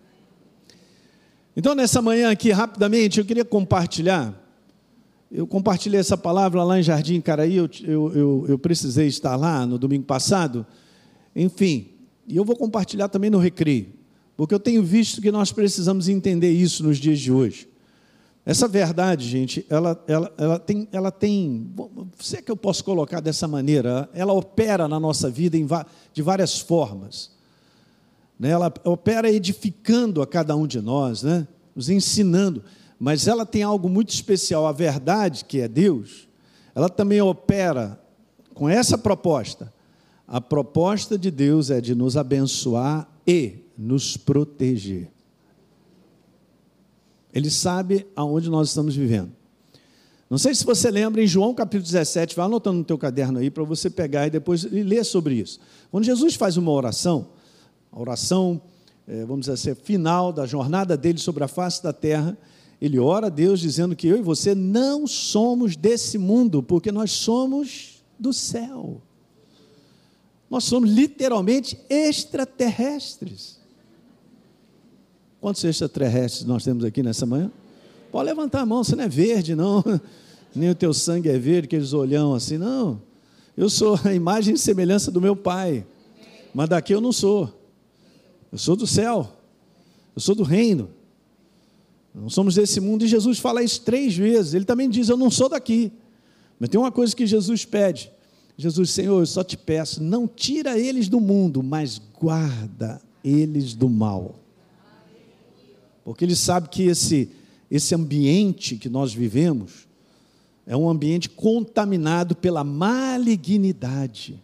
Então, 1.56 1.76
nessa 1.76 2.02
manhã 2.02 2.32
aqui, 2.32 2.52
rapidamente, 2.52 3.20
eu 3.20 3.26
queria 3.26 3.44
compartilhar. 3.44 4.34
Eu 5.32 5.46
compartilhei 5.46 6.00
essa 6.00 6.18
palavra 6.18 6.64
lá 6.64 6.80
em 6.80 6.84
Jardim 6.84 7.20
Caraí, 7.22 7.56
eu, 7.56 7.70
eu, 7.84 8.14
eu, 8.14 8.46
eu 8.50 8.60
precisei 8.60 9.08
estar 9.08 9.36
lá 9.36 9.66
no 9.66 9.78
domingo 9.78 10.04
passado. 10.04 10.66
Enfim, 11.36 11.88
e 12.28 12.36
eu 12.36 12.44
vou 12.44 12.56
compartilhar 12.56 13.08
também 13.08 13.30
no 13.30 13.38
recreio, 13.38 13.88
porque 14.36 14.54
eu 14.54 14.60
tenho 14.60 14.84
visto 14.84 15.22
que 15.22 15.32
nós 15.32 15.52
precisamos 15.52 16.10
entender 16.10 16.52
isso 16.52 16.84
nos 16.84 16.98
dias 16.98 17.20
de 17.20 17.32
hoje. 17.32 17.70
Essa 18.46 18.68
verdade, 18.68 19.28
gente, 19.28 19.66
ela, 19.70 20.04
ela, 20.08 20.34
ela, 20.38 20.60
tem, 20.60 20.88
ela 20.92 21.12
tem. 21.12 21.72
Se 22.20 22.38
é 22.38 22.42
que 22.42 22.52
eu 22.52 22.58
posso 22.58 22.84
colocar 22.84 23.20
dessa 23.20 23.48
maneira, 23.48 24.10
ela 24.14 24.34
opera 24.34 24.88
na 24.88 25.00
nossa 25.00 25.30
vida 25.30 25.58
de 26.12 26.22
várias 26.22 26.60
formas. 26.60 27.32
Né? 28.42 28.50
Ela 28.50 28.74
opera 28.84 29.32
edificando 29.32 30.20
a 30.20 30.26
cada 30.26 30.56
um 30.56 30.66
de 30.66 30.82
nós, 30.82 31.22
né? 31.22 31.48
nos 31.76 31.92
ensinando. 31.92 32.64
Mas 33.00 33.28
ela 33.28 33.46
tem 33.46 33.62
algo 33.62 33.88
muito 33.88 34.10
especial. 34.10 34.66
A 34.66 34.72
verdade, 34.72 35.46
que 35.46 35.62
é 35.62 35.68
Deus, 35.68 36.28
ela 36.74 36.90
também 36.90 37.22
opera 37.22 38.02
com 38.56 38.68
essa 38.68 38.98
proposta. 38.98 39.72
A 40.28 40.42
proposta 40.42 41.20
de 41.20 41.30
Deus 41.30 41.70
é 41.70 41.80
de 41.80 41.94
nos 41.94 42.18
abençoar 42.18 43.08
e 43.28 43.60
nos 43.78 44.18
proteger. 44.18 45.12
Ele 47.32 47.52
sabe 47.52 48.08
aonde 48.16 48.50
nós 48.50 48.70
estamos 48.70 48.96
vivendo. 48.96 49.32
Não 50.28 50.40
sei 50.40 50.56
se 50.56 50.66
você 50.66 50.90
lembra, 50.90 51.22
em 51.22 51.28
João 51.28 51.54
capítulo 51.54 51.84
17, 51.84 52.36
vai 52.36 52.46
anotando 52.46 52.80
no 52.80 52.84
teu 52.84 52.98
caderno 52.98 53.38
aí 53.38 53.52
para 53.52 53.64
você 53.64 53.88
pegar 53.88 54.26
e 54.26 54.32
depois 54.32 54.64
ler 54.64 55.04
sobre 55.04 55.36
isso. 55.36 55.60
Quando 55.92 56.06
Jesus 56.06 56.34
faz 56.34 56.58
uma 56.58 56.72
oração, 56.72 57.28
a 57.92 58.00
oração, 58.00 58.62
é, 59.08 59.26
vamos 59.26 59.42
dizer 59.42 59.54
assim, 59.54 59.76
final 59.76 60.32
da 60.32 60.46
jornada 60.46 60.96
dele 60.96 61.20
sobre 61.20 61.44
a 61.44 61.48
face 61.48 61.84
da 61.84 61.92
terra, 61.92 62.38
ele 62.82 62.98
ora 62.98 63.28
a 63.28 63.30
Deus 63.30 63.60
dizendo 63.60 63.96
que 63.96 64.08
eu 64.08 64.18
e 64.18 64.22
você 64.22 64.56
não 64.56 65.06
somos 65.06 65.76
desse 65.76 66.18
mundo, 66.18 66.64
porque 66.64 66.92
nós 66.92 67.12
somos 67.12 68.02
do 68.18 68.34
céu. 68.34 69.02
Nós 70.50 70.64
somos 70.64 70.90
literalmente 70.90 71.78
extraterrestres. 71.90 73.60
Quantos 75.40 75.64
extraterrestres 75.64 76.46
nós 76.46 76.64
temos 76.64 76.84
aqui 76.84 77.04
nessa 77.04 77.26
manhã? 77.26 77.52
Pode 78.12 78.26
levantar 78.26 78.62
a 78.62 78.66
mão, 78.66 78.84
você 78.84 78.96
não 78.96 79.04
é 79.04 79.10
verde, 79.10 79.56
não. 79.56 79.84
Nem 80.54 80.70
o 80.70 80.76
teu 80.76 80.94
sangue 80.94 81.30
é 81.30 81.38
verde, 81.38 81.66
aqueles 81.66 81.94
olhão 81.94 82.34
assim, 82.34 82.58
não. 82.58 83.02
Eu 83.56 83.70
sou 83.70 83.98
a 84.04 84.14
imagem 84.14 84.56
e 84.56 84.58
semelhança 84.58 85.12
do 85.12 85.22
meu 85.22 85.36
pai. 85.36 85.86
Mas 86.54 86.68
daqui 86.68 86.94
eu 86.94 87.00
não 87.00 87.12
sou. 87.12 87.61
Eu 88.52 88.58
sou 88.58 88.76
do 88.76 88.86
céu. 88.86 89.32
Eu 90.16 90.22
sou 90.22 90.36
do 90.36 90.44
reino. 90.44 90.90
Não 92.14 92.30
somos 92.30 92.56
desse 92.56 92.80
mundo. 92.80 93.06
E 93.06 93.08
Jesus 93.08 93.40
fala 93.40 93.64
isso 93.64 93.82
três 93.82 94.16
vezes. 94.16 94.54
Ele 94.54 94.66
também 94.66 94.90
diz: 94.90 95.10
Eu 95.10 95.18
não 95.18 95.32
sou 95.32 95.48
daqui. 95.50 95.92
Mas 96.60 96.70
tem 96.70 96.80
uma 96.80 96.92
coisa 96.92 97.16
que 97.16 97.26
Jesus 97.26 97.66
pede. 97.66 98.12
Jesus, 98.58 98.92
Senhor, 98.92 99.20
eu 99.20 99.26
só 99.26 99.44
te 99.44 99.58
peço, 99.58 100.04
não 100.04 100.28
tira 100.28 100.78
eles 100.78 101.08
do 101.08 101.20
mundo, 101.20 101.64
mas 101.64 102.00
guarda 102.20 103.02
eles 103.24 103.74
do 103.74 103.90
mal 103.90 104.36
porque 106.04 106.26
ele 106.26 106.36
sabe 106.36 106.70
que 106.70 106.84
esse, 106.84 107.30
esse 107.70 107.94
ambiente 107.94 108.76
que 108.76 108.90
nós 108.90 109.14
vivemos 109.14 109.88
é 110.66 110.76
um 110.76 110.90
ambiente 110.90 111.30
contaminado 111.30 112.36
pela 112.36 112.64
malignidade. 112.64 114.42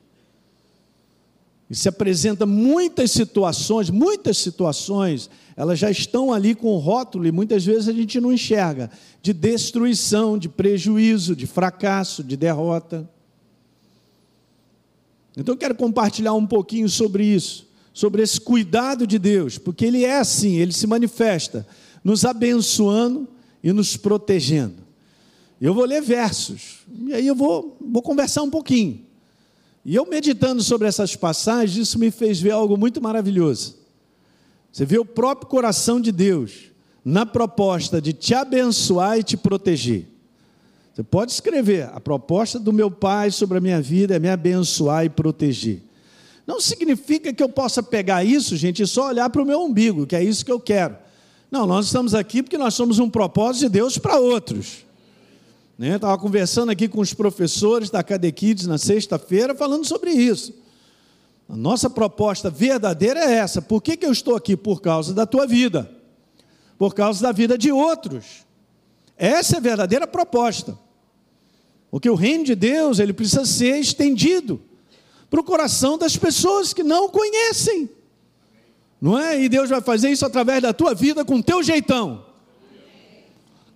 E 1.70 1.76
se 1.76 1.90
apresenta 1.90 2.46
muitas 2.46 3.12
situações, 3.12 3.90
muitas 3.90 4.38
situações, 4.38 5.30
elas 5.56 5.78
já 5.78 5.92
estão 5.92 6.32
ali 6.32 6.56
com 6.56 6.68
o 6.68 6.78
rótulo 6.78 7.28
e 7.28 7.32
muitas 7.32 7.66
vezes 7.66 7.90
a 7.90 7.94
gente 7.94 8.22
não 8.22 8.32
enxerga, 8.32 8.90
de 9.22 9.34
destruição, 9.34 10.38
de 10.38 10.48
prejuízo, 10.48 11.36
de 11.36 11.46
fracasso, 11.46 12.24
de 12.24 12.38
derrota. 12.38 13.10
Então 15.36 15.54
eu 15.54 15.58
quero 15.58 15.76
compartilhar 15.76 16.34
um 16.34 16.48
pouquinho 16.48 16.88
sobre 16.88 17.26
isso 17.26 17.68
sobre 17.98 18.22
esse 18.22 18.40
cuidado 18.40 19.08
de 19.08 19.18
Deus, 19.18 19.58
porque 19.58 19.84
Ele 19.84 20.06
é 20.06 20.20
assim, 20.20 20.58
Ele 20.58 20.72
se 20.72 20.86
manifesta, 20.86 21.66
nos 22.04 22.24
abençoando 22.26 23.28
e 23.64 23.74
nos 23.74 23.98
protegendo. 23.98 24.76
Eu 25.60 25.74
vou 25.74 25.84
ler 25.84 26.04
versos, 26.04 26.86
e 27.08 27.12
aí 27.12 27.26
eu 27.26 27.34
vou, 27.34 27.76
vou 27.82 28.04
conversar 28.04 28.44
um 28.44 28.52
pouquinho. 28.52 29.04
E 29.88 29.96
eu 29.96 30.06
meditando 30.06 30.62
sobre 30.62 30.86
essas 30.86 31.16
passagens, 31.16 31.88
isso 31.88 31.98
me 31.98 32.12
fez 32.12 32.42
ver 32.42 32.52
algo 32.52 32.76
muito 32.76 33.02
maravilhoso. 33.02 33.78
Você 34.70 34.84
vê 34.84 35.00
o 35.00 35.06
próprio 35.06 35.48
coração 35.48 36.02
de 36.02 36.12
Deus 36.12 36.66
na 37.06 37.26
proposta 37.26 38.02
de 38.02 38.12
te 38.12 38.34
abençoar 38.34 39.18
e 39.18 39.24
te 39.24 39.38
proteger. 39.38 40.06
Você 40.94 41.04
pode 41.04 41.32
escrever: 41.32 41.90
a 41.94 42.02
proposta 42.02 42.60
do 42.60 42.74
meu 42.74 42.92
Pai 42.92 43.32
sobre 43.32 43.60
a 43.60 43.62
minha 43.62 43.82
vida 43.82 44.14
é 44.14 44.20
me 44.20 44.28
abençoar 44.28 45.06
e 45.06 45.10
proteger. 45.10 45.82
Não 46.46 46.60
significa 46.60 47.32
que 47.32 47.42
eu 47.42 47.48
possa 47.48 47.82
pegar 47.82 48.26
isso, 48.26 48.58
gente, 48.58 48.84
e 48.84 48.88
só 48.88 49.08
olhar 49.08 49.30
para 49.30 49.42
o 49.42 49.46
meu 49.46 49.62
umbigo, 49.62 50.06
que 50.06 50.18
é 50.18 50.24
isso 50.24 50.44
que 50.44 50.52
eu 50.52 50.60
quero. 50.60 50.98
Não, 51.50 51.66
nós 51.66 51.86
estamos 51.86 52.14
aqui 52.14 52.44
porque 52.44 52.58
nós 52.58 52.74
somos 52.74 53.00
um 53.00 53.10
propósito 53.10 53.62
de 53.62 53.70
Deus 53.70 53.98
para 53.98 54.20
outros. 54.20 54.86
Né? 55.78 55.96
Estava 55.96 56.18
conversando 56.18 56.72
aqui 56.72 56.88
com 56.88 57.00
os 57.00 57.14
professores 57.14 57.90
da 57.90 58.02
Cadequides 58.02 58.66
na 58.66 58.78
sexta-feira, 58.78 59.54
falando 59.54 59.86
sobre 59.86 60.12
isso. 60.12 60.54
A 61.48 61.56
nossa 61.56 61.90
proposta 61.90 62.50
verdadeira 62.50 63.20
é 63.20 63.34
essa. 63.36 63.62
Por 63.62 63.82
que, 63.82 63.96
que 63.96 64.06
eu 64.06 64.12
estou 64.12 64.36
aqui? 64.36 64.58
Por 64.58 64.82
causa 64.82 65.14
da 65.14 65.26
tua 65.26 65.46
vida, 65.46 65.90
por 66.78 66.94
causa 66.94 67.22
da 67.22 67.32
vida 67.32 67.58
de 67.58 67.72
outros. 67.72 68.46
Essa 69.16 69.56
é 69.56 69.58
a 69.58 69.62
verdadeira 69.62 70.08
proposta. 70.08 70.78
Porque 71.90 72.10
o 72.10 72.16
reino 72.16 72.44
de 72.44 72.56
Deus 72.56 73.00
ele 73.00 73.14
precisa 73.14 73.46
ser 73.46 73.78
estendido 73.80 74.60
para 75.30 75.40
o 75.40 75.44
coração 75.44 75.98
das 75.98 76.18
pessoas 76.18 76.74
que 76.74 76.84
não 76.84 77.10
conhecem. 77.10 77.90
Não 79.00 79.18
é? 79.18 79.42
E 79.42 79.48
Deus 79.48 79.70
vai 79.70 79.82
fazer 79.82 80.10
isso 80.10 80.26
através 80.26 80.62
da 80.62 80.74
tua 80.74 80.94
vida 80.94 81.24
com 81.24 81.36
o 81.36 81.44
teu 81.44 81.64
jeitão. 81.64 82.26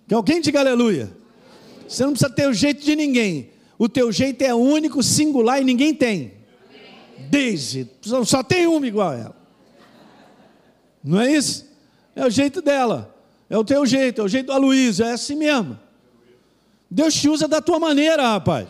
Que 0.06 0.14
alguém 0.14 0.40
diga 0.40 0.60
aleluia. 0.60 1.21
Você 1.92 2.04
não 2.04 2.12
precisa 2.12 2.30
ter 2.30 2.48
o 2.48 2.54
jeito 2.54 2.82
de 2.82 2.96
ninguém. 2.96 3.50
O 3.78 3.88
teu 3.88 4.10
jeito 4.10 4.42
é 4.42 4.54
único, 4.54 5.02
singular 5.02 5.60
e 5.60 5.64
ninguém 5.64 5.94
tem. 5.94 6.32
Desde, 7.28 7.86
só 8.24 8.42
tem 8.42 8.66
uma 8.66 8.86
igual 8.86 9.10
a 9.10 9.14
ela. 9.14 9.36
Não 11.04 11.20
é 11.20 11.30
isso? 11.30 11.66
É 12.16 12.24
o 12.24 12.30
jeito 12.30 12.62
dela. 12.62 13.14
É 13.50 13.58
o 13.58 13.64
teu 13.64 13.84
jeito, 13.84 14.22
é 14.22 14.24
o 14.24 14.28
jeito 14.28 14.46
do 14.46 14.52
Aloysio, 14.52 15.04
é 15.04 15.12
assim 15.12 15.36
mesmo. 15.36 15.78
Deus 16.90 17.14
te 17.14 17.28
usa 17.28 17.46
da 17.46 17.60
tua 17.60 17.78
maneira, 17.78 18.22
rapaz. 18.22 18.68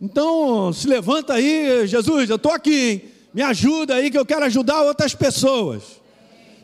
Então, 0.00 0.72
se 0.72 0.86
levanta 0.86 1.34
aí, 1.34 1.86
Jesus, 1.88 2.30
eu 2.30 2.36
estou 2.36 2.52
aqui, 2.52 2.90
hein? 2.90 3.02
me 3.34 3.42
ajuda 3.42 3.96
aí 3.96 4.10
que 4.10 4.18
eu 4.18 4.24
quero 4.24 4.44
ajudar 4.44 4.82
outras 4.82 5.14
pessoas. 5.14 6.00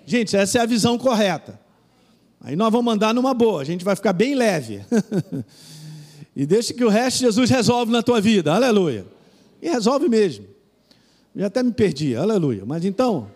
Gente, 0.07 0.37
essa 0.37 0.59
é 0.59 0.61
a 0.61 0.67
visão 0.67 0.97
correta. 0.97 1.59
Aí 2.43 2.57
nós 2.57 2.73
vamos 2.73 2.93
andar 2.93 3.15
numa 3.15 3.33
boa, 3.33 3.63
a 3.63 3.65
gente 3.65 3.85
vai 3.85 3.97
ficar 3.97 4.13
bem 4.13 4.35
leve. 4.35 4.85
e 6.35 6.45
deixa 6.45 6.75
que 6.75 6.85
o 6.85 6.89
resto 6.89 7.21
Jesus 7.21 7.49
resolve 7.49 7.93
na 7.93 8.03
tua 8.03 8.21
vida, 8.21 8.53
aleluia. 8.53 9.07
E 9.61 9.71
resolve 9.71 10.09
mesmo. 10.09 10.45
Já 11.35 11.47
até 11.47 11.63
me 11.63 11.73
perdi, 11.73 12.17
aleluia. 12.17 12.65
Mas 12.67 12.85
então, 12.85 13.31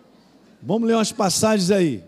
vamos 0.61 0.87
ler 0.87 0.95
umas 0.95 1.11
passagens 1.11 1.71
aí, 1.71 2.03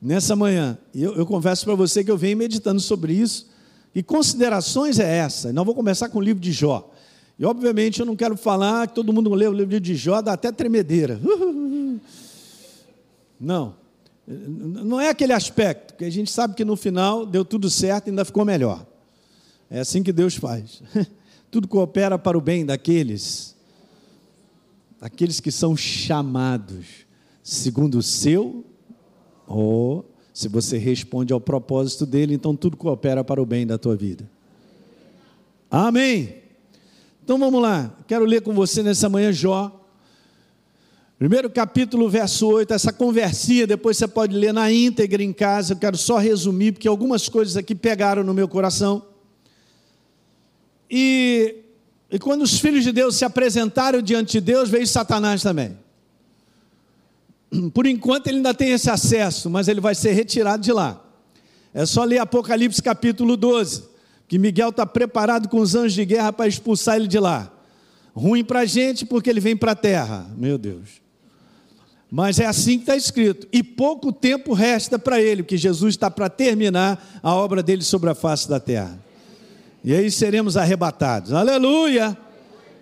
nessa 0.00 0.36
manhã. 0.36 0.78
E 0.94 1.02
eu, 1.02 1.14
eu 1.14 1.26
confesso 1.26 1.64
para 1.64 1.74
você 1.74 2.04
que 2.04 2.10
eu 2.10 2.18
venho 2.18 2.36
meditando 2.36 2.80
sobre 2.80 3.14
isso 3.14 3.54
que 3.94 4.02
considerações 4.02 4.98
é 4.98 5.18
essa? 5.18 5.52
Nós 5.52 5.64
vamos 5.64 5.76
começar 5.76 6.08
com 6.08 6.18
o 6.18 6.20
livro 6.20 6.42
de 6.42 6.50
Jó. 6.50 6.90
E 7.38 7.44
obviamente 7.44 8.00
eu 8.00 8.06
não 8.06 8.16
quero 8.16 8.36
falar 8.36 8.88
que 8.88 8.94
todo 8.94 9.12
mundo 9.12 9.32
lê 9.32 9.46
o 9.46 9.52
livro 9.52 9.78
de 9.78 9.94
Jó, 9.94 10.20
dá 10.20 10.32
até 10.32 10.50
tremedeira. 10.50 11.20
Não. 13.38 13.76
Não 14.26 15.00
é 15.00 15.10
aquele 15.10 15.32
aspecto, 15.32 15.94
que 15.94 16.04
a 16.04 16.10
gente 16.10 16.30
sabe 16.30 16.54
que 16.54 16.64
no 16.64 16.76
final 16.76 17.26
deu 17.26 17.44
tudo 17.44 17.68
certo 17.68 18.06
e 18.06 18.10
ainda 18.10 18.24
ficou 18.24 18.44
melhor. 18.44 18.86
É 19.70 19.80
assim 19.80 20.02
que 20.02 20.12
Deus 20.12 20.34
faz. 20.34 20.82
tudo 21.50 21.68
coopera 21.68 22.18
para 22.18 22.36
o 22.36 22.40
bem 22.40 22.64
daqueles, 22.64 23.54
aqueles 25.00 25.40
que 25.40 25.52
são 25.52 25.76
chamados 25.76 27.04
segundo 27.42 27.98
o 27.98 28.02
seu, 28.02 28.64
ou 29.46 29.98
oh, 29.98 30.04
se 30.32 30.48
você 30.48 30.78
responde 30.78 31.32
ao 31.32 31.40
propósito 31.40 32.06
dele, 32.06 32.34
então 32.34 32.56
tudo 32.56 32.76
coopera 32.76 33.22
para 33.22 33.40
o 33.40 33.46
bem 33.46 33.66
da 33.66 33.76
tua 33.76 33.94
vida. 33.94 34.28
Amém. 35.70 36.36
Então 37.22 37.38
vamos 37.38 37.60
lá, 37.60 37.94
quero 38.08 38.24
ler 38.24 38.40
com 38.40 38.54
você 38.54 38.82
nessa 38.82 39.08
manhã 39.08 39.30
Jó. 39.30 39.83
Primeiro 41.16 41.48
capítulo, 41.48 42.08
verso 42.08 42.48
8, 42.48 42.74
essa 42.74 42.92
conversinha, 42.92 43.68
depois 43.68 43.96
você 43.96 44.08
pode 44.08 44.34
ler 44.34 44.52
na 44.52 44.70
íntegra 44.72 45.22
em 45.22 45.32
casa, 45.32 45.72
eu 45.72 45.78
quero 45.78 45.96
só 45.96 46.18
resumir, 46.18 46.72
porque 46.72 46.88
algumas 46.88 47.28
coisas 47.28 47.56
aqui 47.56 47.72
pegaram 47.74 48.24
no 48.24 48.34
meu 48.34 48.48
coração. 48.48 49.06
E, 50.90 51.54
e 52.10 52.18
quando 52.18 52.42
os 52.42 52.58
filhos 52.58 52.82
de 52.82 52.90
Deus 52.90 53.14
se 53.14 53.24
apresentaram 53.24 54.02
diante 54.02 54.32
de 54.32 54.40
Deus, 54.40 54.68
veio 54.68 54.86
Satanás 54.88 55.40
também. 55.40 55.78
Por 57.72 57.86
enquanto 57.86 58.26
ele 58.26 58.38
ainda 58.38 58.52
tem 58.52 58.72
esse 58.72 58.90
acesso, 58.90 59.48
mas 59.48 59.68
ele 59.68 59.80
vai 59.80 59.94
ser 59.94 60.12
retirado 60.12 60.64
de 60.64 60.72
lá. 60.72 61.00
É 61.72 61.86
só 61.86 62.02
ler 62.02 62.18
Apocalipse 62.18 62.82
capítulo 62.82 63.36
12, 63.36 63.84
que 64.26 64.36
Miguel 64.36 64.70
está 64.70 64.84
preparado 64.84 65.48
com 65.48 65.60
os 65.60 65.76
anjos 65.76 65.92
de 65.92 66.04
guerra 66.04 66.32
para 66.32 66.48
expulsar 66.48 66.96
ele 66.96 67.06
de 67.06 67.20
lá. 67.20 67.52
Ruim 68.12 68.44
para 68.44 68.60
a 68.60 68.66
gente 68.66 69.06
porque 69.06 69.30
ele 69.30 69.40
vem 69.40 69.56
para 69.56 69.72
a 69.72 69.76
terra, 69.76 70.28
meu 70.36 70.58
Deus. 70.58 71.03
Mas 72.10 72.38
é 72.38 72.46
assim 72.46 72.76
que 72.76 72.82
está 72.82 72.96
escrito. 72.96 73.48
E 73.52 73.62
pouco 73.62 74.12
tempo 74.12 74.52
resta 74.52 74.98
para 74.98 75.20
ele, 75.20 75.42
porque 75.42 75.56
Jesus 75.56 75.94
está 75.94 76.10
para 76.10 76.28
terminar 76.28 77.20
a 77.22 77.34
obra 77.34 77.62
dele 77.62 77.82
sobre 77.82 78.10
a 78.10 78.14
face 78.14 78.48
da 78.48 78.60
terra. 78.60 78.98
E 79.82 79.92
aí 79.94 80.10
seremos 80.10 80.56
arrebatados. 80.56 81.32
Aleluia! 81.32 82.16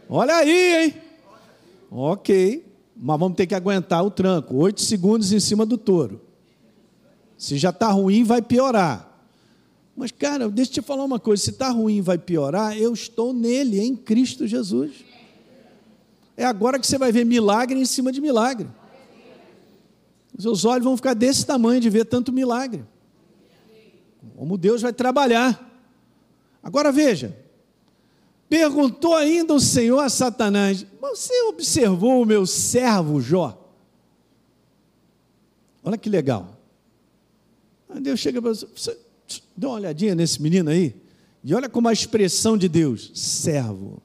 Olha 0.09 0.37
aí, 0.37 0.85
hein? 0.85 0.95
Ok. 1.91 2.65
Mas 2.95 3.19
vamos 3.19 3.37
ter 3.37 3.47
que 3.47 3.55
aguentar 3.55 4.05
o 4.05 4.11
tranco. 4.11 4.57
Oito 4.57 4.81
segundos 4.81 5.33
em 5.33 5.41
cima 5.41 5.67
do 5.67 5.77
touro. 5.77 6.21
Se 7.37 7.59
já 7.59 7.71
está 7.71 7.89
ruim, 7.89 8.23
vai 8.23 8.41
piorar. 8.41 9.13
Mas, 9.97 10.11
cara, 10.13 10.49
deixa 10.49 10.71
eu 10.71 10.75
te 10.75 10.83
falar 10.83 11.05
uma 11.05 11.19
coisa: 11.19 11.43
se 11.43 11.51
está 11.51 11.71
ruim 11.71 12.01
vai 12.01 12.19
piorar, 12.19 12.77
eu 12.77 12.93
estou 12.93 13.33
nele, 13.33 13.81
em 13.81 13.97
Cristo 13.97 14.47
Jesus. 14.47 14.93
É 16.37 16.45
agora 16.45 16.79
que 16.79 16.87
você 16.87 16.97
vai 16.97 17.11
ver 17.13 17.25
milagre 17.25 17.79
em 17.79 17.85
cima 17.85 18.13
de 18.13 18.21
milagre. 18.21 18.69
Seus 20.43 20.65
olhos 20.65 20.83
vão 20.83 20.97
ficar 20.97 21.15
desse 21.15 21.47
tamanho 21.47 21.81
de 21.81 21.89
ver 21.89 22.05
tanto 22.05 22.33
milagre. 22.33 22.85
Como 24.37 24.59
Deus 24.59 24.83
vai 24.83 24.93
trabalhar. 24.93 25.71
Agora 26.61 26.91
veja, 26.91 27.37
perguntou 28.49 29.15
ainda 29.15 29.55
o 29.55 29.61
Senhor 29.61 30.01
a 30.01 30.09
Satanás: 30.09 30.85
Você 31.01 31.43
observou 31.43 32.21
o 32.21 32.27
meu 32.27 32.45
servo 32.45 33.21
Jó? 33.21 33.57
Olha 35.85 35.97
que 35.97 36.11
legal. 36.11 36.59
Aí 37.89 38.01
Deus 38.01 38.19
chega 38.19 38.43
para 38.43 38.53
você, 38.53 38.67
você 38.75 38.99
dá 39.57 39.69
uma 39.69 39.77
olhadinha 39.77 40.17
nesse 40.17 40.43
menino 40.43 40.71
aí, 40.71 40.93
e 41.45 41.55
olha 41.55 41.69
como 41.69 41.87
a 41.87 41.93
expressão 41.93 42.59
de 42.59 42.69
Deus: 42.69 43.13
servo. 43.15 44.03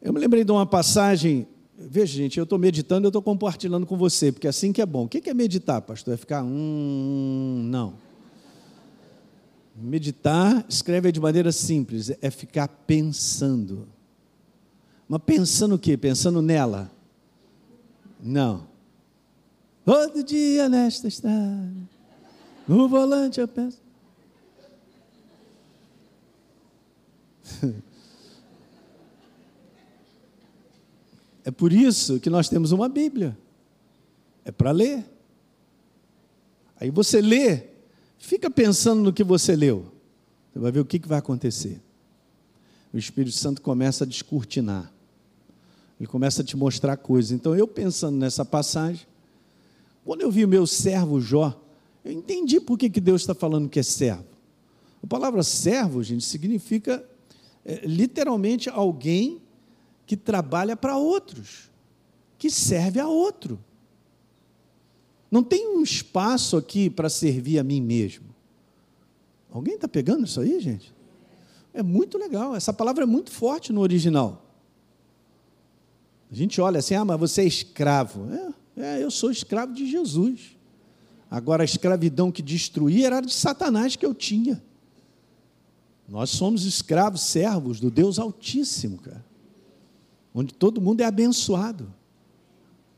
Eu 0.00 0.12
me 0.12 0.20
lembrei 0.20 0.44
de 0.44 0.52
uma 0.52 0.66
passagem 0.66 1.48
Veja, 1.88 2.14
gente, 2.14 2.38
eu 2.38 2.44
estou 2.44 2.58
meditando, 2.58 3.06
eu 3.06 3.08
estou 3.10 3.22
compartilhando 3.22 3.86
com 3.86 3.96
você, 3.96 4.30
porque 4.32 4.46
é 4.46 4.50
assim 4.50 4.72
que 4.72 4.80
é 4.80 4.86
bom. 4.86 5.04
O 5.04 5.08
que 5.08 5.28
é 5.28 5.34
meditar, 5.34 5.80
pastor? 5.82 6.14
É 6.14 6.16
ficar, 6.16 6.42
hum, 6.42 7.68
não. 7.70 7.94
Meditar, 9.74 10.64
escreve 10.68 11.10
de 11.10 11.20
maneira 11.20 11.50
simples, 11.50 12.10
é 12.20 12.30
ficar 12.30 12.68
pensando. 12.68 13.88
Mas 15.08 15.20
pensando 15.24 15.74
o 15.74 15.78
quê? 15.78 15.96
Pensando 15.96 16.40
nela? 16.42 16.90
Não. 18.22 18.66
Todo 19.84 20.22
dia 20.22 20.68
nesta 20.68 21.08
estrada, 21.08 21.72
no 22.68 22.88
volante 22.88 23.40
eu 23.40 23.48
penso. 23.48 23.80
É 31.44 31.50
por 31.50 31.72
isso 31.72 32.20
que 32.20 32.30
nós 32.30 32.48
temos 32.48 32.72
uma 32.72 32.88
Bíblia. 32.88 33.36
É 34.44 34.52
para 34.52 34.70
ler. 34.70 35.04
Aí 36.78 36.90
você 36.90 37.20
lê, 37.20 37.64
fica 38.18 38.50
pensando 38.50 39.02
no 39.02 39.12
que 39.12 39.24
você 39.24 39.54
leu. 39.54 39.92
Você 40.52 40.58
vai 40.58 40.72
ver 40.72 40.80
o 40.80 40.84
que, 40.84 40.98
que 40.98 41.08
vai 41.08 41.18
acontecer. 41.18 41.80
O 42.92 42.98
Espírito 42.98 43.36
Santo 43.36 43.62
começa 43.62 44.04
a 44.04 44.06
descortinar. 44.06 44.92
Ele 45.98 46.06
começa 46.06 46.42
a 46.42 46.44
te 46.44 46.56
mostrar 46.56 46.96
coisas. 46.96 47.30
Então, 47.32 47.54
eu 47.54 47.66
pensando 47.66 48.16
nessa 48.16 48.44
passagem, 48.44 49.06
quando 50.04 50.20
eu 50.20 50.30
vi 50.30 50.44
o 50.44 50.48
meu 50.48 50.66
servo 50.66 51.20
Jó, 51.20 51.58
eu 52.04 52.12
entendi 52.12 52.60
por 52.60 52.76
que, 52.76 52.90
que 52.90 53.00
Deus 53.00 53.22
está 53.22 53.34
falando 53.34 53.68
que 53.68 53.78
é 53.78 53.82
servo. 53.82 54.26
A 55.02 55.06
palavra 55.06 55.42
servo, 55.42 56.02
gente, 56.02 56.24
significa 56.24 57.04
é, 57.64 57.86
literalmente 57.86 58.68
alguém 58.68 59.41
que 60.12 60.16
trabalha 60.18 60.76
para 60.76 60.94
outros, 60.98 61.70
que 62.36 62.50
serve 62.50 63.00
a 63.00 63.08
outro. 63.08 63.58
Não 65.30 65.42
tem 65.42 65.74
um 65.74 65.82
espaço 65.82 66.54
aqui 66.58 66.90
para 66.90 67.08
servir 67.08 67.58
a 67.58 67.64
mim 67.64 67.80
mesmo. 67.80 68.26
Alguém 69.50 69.76
está 69.76 69.88
pegando 69.88 70.26
isso 70.26 70.38
aí, 70.38 70.60
gente? 70.60 70.92
É 71.72 71.82
muito 71.82 72.18
legal. 72.18 72.54
Essa 72.54 72.74
palavra 72.74 73.04
é 73.04 73.06
muito 73.06 73.30
forte 73.30 73.72
no 73.72 73.80
original. 73.80 74.44
A 76.30 76.34
gente 76.34 76.60
olha 76.60 76.80
assim, 76.80 76.94
ah, 76.94 77.06
mas 77.06 77.18
você 77.18 77.40
é 77.40 77.46
escravo. 77.46 78.28
É, 78.76 78.98
é 78.98 79.02
eu 79.02 79.10
sou 79.10 79.30
escravo 79.30 79.72
de 79.72 79.90
Jesus. 79.90 80.58
Agora, 81.30 81.62
a 81.62 81.64
escravidão 81.64 82.30
que 82.30 82.42
destruía 82.42 83.06
era 83.06 83.22
de 83.22 83.32
Satanás 83.32 83.96
que 83.96 84.04
eu 84.04 84.12
tinha. 84.12 84.62
Nós 86.06 86.28
somos 86.28 86.66
escravos, 86.66 87.22
servos 87.22 87.80
do 87.80 87.90
Deus 87.90 88.18
Altíssimo, 88.18 88.98
cara 88.98 89.31
onde 90.34 90.54
todo 90.54 90.80
mundo 90.80 91.00
é 91.00 91.04
abençoado. 91.04 91.92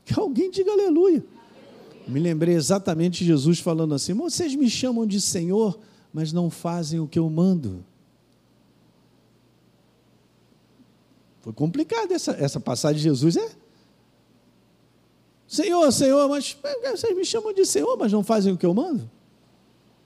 Que 0.03 0.19
alguém 0.19 0.51
diga 0.51 0.71
aleluia. 0.71 1.23
Me 2.07 2.19
lembrei 2.19 2.53
exatamente 2.53 3.19
de 3.19 3.25
Jesus 3.25 3.59
falando 3.59 3.95
assim: 3.95 4.13
vocês 4.13 4.53
me 4.55 4.69
chamam 4.69 5.05
de 5.05 5.19
Senhor, 5.19 5.79
mas 6.13 6.31
não 6.31 6.49
fazem 6.49 6.99
o 6.99 7.07
que 7.07 7.17
eu 7.17 7.29
mando. 7.29 7.83
Foi 11.41 11.53
complicado 11.53 12.11
essa, 12.11 12.31
essa 12.31 12.59
passagem 12.59 12.97
de 12.97 13.03
Jesus, 13.03 13.37
é? 13.37 13.51
Senhor, 15.47 15.91
Senhor, 15.91 16.27
mas 16.27 16.57
vocês 16.91 17.15
me 17.15 17.23
chamam 17.23 17.53
de 17.53 17.65
Senhor, 17.65 17.95
mas 17.97 18.11
não 18.11 18.23
fazem 18.23 18.51
o 18.51 18.57
que 18.57 18.65
eu 18.65 18.73
mando? 18.73 19.09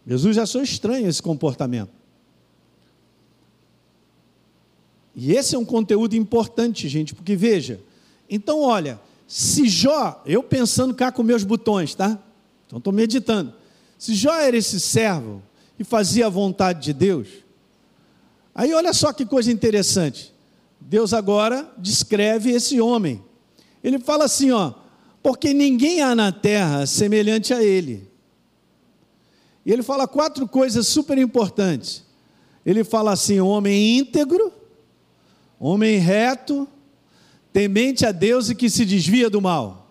Jesus 0.05 0.37
achou 0.37 0.61
estranho 0.61 1.07
esse 1.07 1.21
comportamento. 1.21 1.98
E 5.21 5.35
esse 5.35 5.53
é 5.53 5.59
um 5.59 5.65
conteúdo 5.65 6.15
importante, 6.15 6.87
gente, 6.87 7.13
porque 7.13 7.35
veja, 7.35 7.81
então 8.29 8.61
olha, 8.61 8.97
se 9.27 9.67
Jó, 9.67 10.23
eu 10.25 10.41
pensando 10.41 10.93
cá 10.93 11.11
com 11.11 11.21
meus 11.21 11.43
botões, 11.43 11.93
tá? 11.93 12.17
Então 12.65 12.77
estou 12.77 12.93
meditando. 12.93 13.53
Se 13.97 14.15
Jó 14.15 14.33
era 14.33 14.55
esse 14.55 14.79
servo 14.79 15.43
e 15.77 15.83
fazia 15.83 16.27
a 16.27 16.29
vontade 16.29 16.81
de 16.81 16.93
Deus, 16.93 17.27
aí 18.55 18.73
olha 18.73 18.93
só 18.93 19.11
que 19.11 19.25
coisa 19.25 19.51
interessante. 19.51 20.33
Deus 20.79 21.13
agora 21.13 21.69
descreve 21.77 22.51
esse 22.51 22.79
homem. 22.79 23.21
Ele 23.83 23.99
fala 23.99 24.23
assim, 24.23 24.51
ó, 24.51 24.73
porque 25.21 25.53
ninguém 25.53 26.01
há 26.01 26.15
na 26.15 26.31
terra 26.31 26.85
semelhante 26.85 27.53
a 27.53 27.61
ele. 27.61 28.09
E 29.65 29.71
ele 29.73 29.83
fala 29.83 30.07
quatro 30.07 30.47
coisas 30.47 30.87
super 30.87 31.17
importantes. 31.17 32.05
Ele 32.65 32.85
fala 32.85 33.11
assim: 33.11 33.39
homem 33.39 33.97
íntegro, 33.99 34.58
homem 35.59 35.97
reto, 35.97 36.67
temente 37.51 38.05
a 38.05 38.11
Deus 38.11 38.49
e 38.49 38.55
que 38.55 38.69
se 38.69 38.85
desvia 38.85 39.29
do 39.29 39.41
mal. 39.41 39.87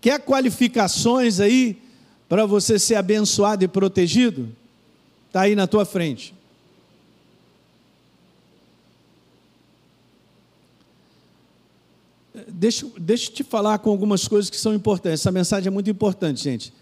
Quer 0.00 0.20
qualificações 0.20 1.40
aí 1.40 1.80
para 2.28 2.46
você 2.46 2.78
ser 2.78 2.94
abençoado 2.94 3.64
e 3.64 3.68
protegido? 3.68 4.48
Está 5.28 5.42
aí 5.42 5.54
na 5.54 5.66
tua 5.66 5.84
frente. 5.84 6.34
Deixa, 12.48 12.86
deixa 12.98 13.30
eu 13.30 13.34
te 13.34 13.44
falar 13.44 13.78
com 13.78 13.90
algumas 13.90 14.26
coisas 14.26 14.50
que 14.50 14.56
são 14.56 14.74
importantes. 14.74 15.20
Essa 15.20 15.30
mensagem 15.30 15.68
é 15.68 15.70
muito 15.70 15.90
importante, 15.90 16.42
gente. 16.42 16.72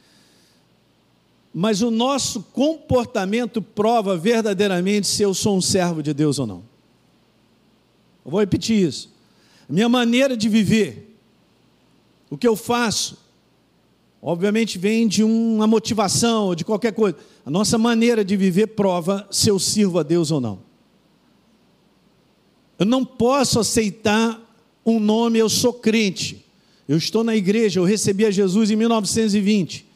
Mas 1.53 1.83
o 1.83 1.90
nosso 1.90 2.42
comportamento 2.42 3.61
prova 3.61 4.16
verdadeiramente 4.16 5.07
se 5.07 5.22
eu 5.22 5.35
sou 5.35 5.57
um 5.57 5.61
servo 5.61 6.03
de 6.03 6.14
Deus 6.14 6.38
ou 6.38 6.46
não. 6.46 6.69
Eu 8.24 8.30
vou 8.30 8.40
repetir 8.40 8.87
isso. 8.87 9.11
Minha 9.68 9.88
maneira 9.88 10.37
de 10.37 10.48
viver, 10.48 11.16
o 12.28 12.37
que 12.37 12.46
eu 12.46 12.56
faço, 12.56 13.18
obviamente 14.20 14.78
vem 14.78 15.06
de 15.06 15.22
uma 15.22 15.66
motivação, 15.66 16.54
de 16.54 16.64
qualquer 16.64 16.92
coisa. 16.92 17.16
A 17.44 17.50
nossa 17.50 17.78
maneira 17.78 18.24
de 18.24 18.37
viver 18.37 18.68
prova 18.68 19.26
se 19.30 19.48
eu 19.48 19.59
sirvo 19.59 19.98
a 19.98 20.02
Deus 20.02 20.30
ou 20.30 20.40
não. 20.40 20.59
Eu 22.78 22.87
não 22.87 23.04
posso 23.04 23.61
aceitar 23.61 24.40
um 24.85 24.98
nome, 24.98 25.38
eu 25.38 25.48
sou 25.48 25.72
crente. 25.72 26.44
Eu 26.88 26.96
estou 26.96 27.22
na 27.22 27.37
igreja, 27.37 27.78
eu 27.78 27.85
recebi 27.85 28.24
a 28.24 28.30
Jesus 28.30 28.70
em 28.70 28.76
1920. 28.76 29.87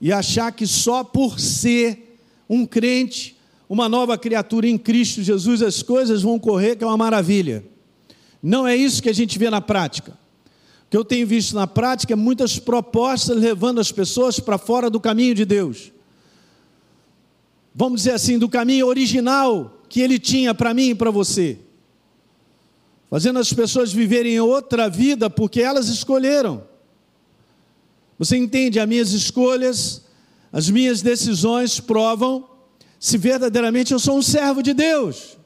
E 0.00 0.12
achar 0.12 0.52
que 0.52 0.66
só 0.66 1.04
por 1.04 1.38
ser 1.38 2.18
um 2.48 2.66
crente, 2.66 3.36
uma 3.70 3.88
nova 3.88 4.18
criatura 4.18 4.66
em 4.66 4.76
Cristo 4.76 5.22
Jesus, 5.22 5.62
as 5.62 5.82
coisas 5.82 6.22
vão 6.22 6.38
correr, 6.40 6.74
que 6.74 6.82
é 6.82 6.86
uma 6.86 6.96
maravilha. 6.96 7.64
Não 8.42 8.66
é 8.66 8.76
isso 8.76 9.00
que 9.00 9.08
a 9.08 9.14
gente 9.14 9.38
vê 9.38 9.48
na 9.48 9.60
prática. 9.60 10.10
O 10.10 10.90
que 10.90 10.96
eu 10.96 11.04
tenho 11.04 11.24
visto 11.24 11.54
na 11.54 11.68
prática 11.68 12.12
é 12.12 12.16
muitas 12.16 12.58
propostas 12.58 13.36
levando 13.36 13.80
as 13.80 13.92
pessoas 13.92 14.40
para 14.40 14.58
fora 14.58 14.90
do 14.90 14.98
caminho 14.98 15.36
de 15.36 15.44
Deus. 15.44 15.92
Vamos 17.72 18.00
dizer 18.00 18.14
assim, 18.14 18.38
do 18.38 18.48
caminho 18.48 18.88
original 18.88 19.80
que 19.88 20.00
Ele 20.00 20.18
tinha 20.18 20.52
para 20.52 20.74
mim 20.74 20.90
e 20.90 20.94
para 20.94 21.12
você 21.12 21.58
fazendo 23.10 23.40
as 23.40 23.52
pessoas 23.52 23.92
viverem 23.92 24.38
outra 24.38 24.88
vida 24.88 25.28
porque 25.28 25.60
elas 25.60 25.88
escolheram. 25.88 26.62
Você 28.16 28.36
entende? 28.36 28.78
As 28.78 28.88
minhas 28.88 29.10
escolhas, 29.10 30.02
as 30.52 30.70
minhas 30.70 31.02
decisões 31.02 31.80
provam 31.80 32.48
se 33.00 33.16
verdadeiramente 33.16 33.94
eu 33.94 33.98
sou 33.98 34.18
um 34.18 34.22
servo 34.22 34.62
de 34.62 34.74
Deus. 34.74 35.38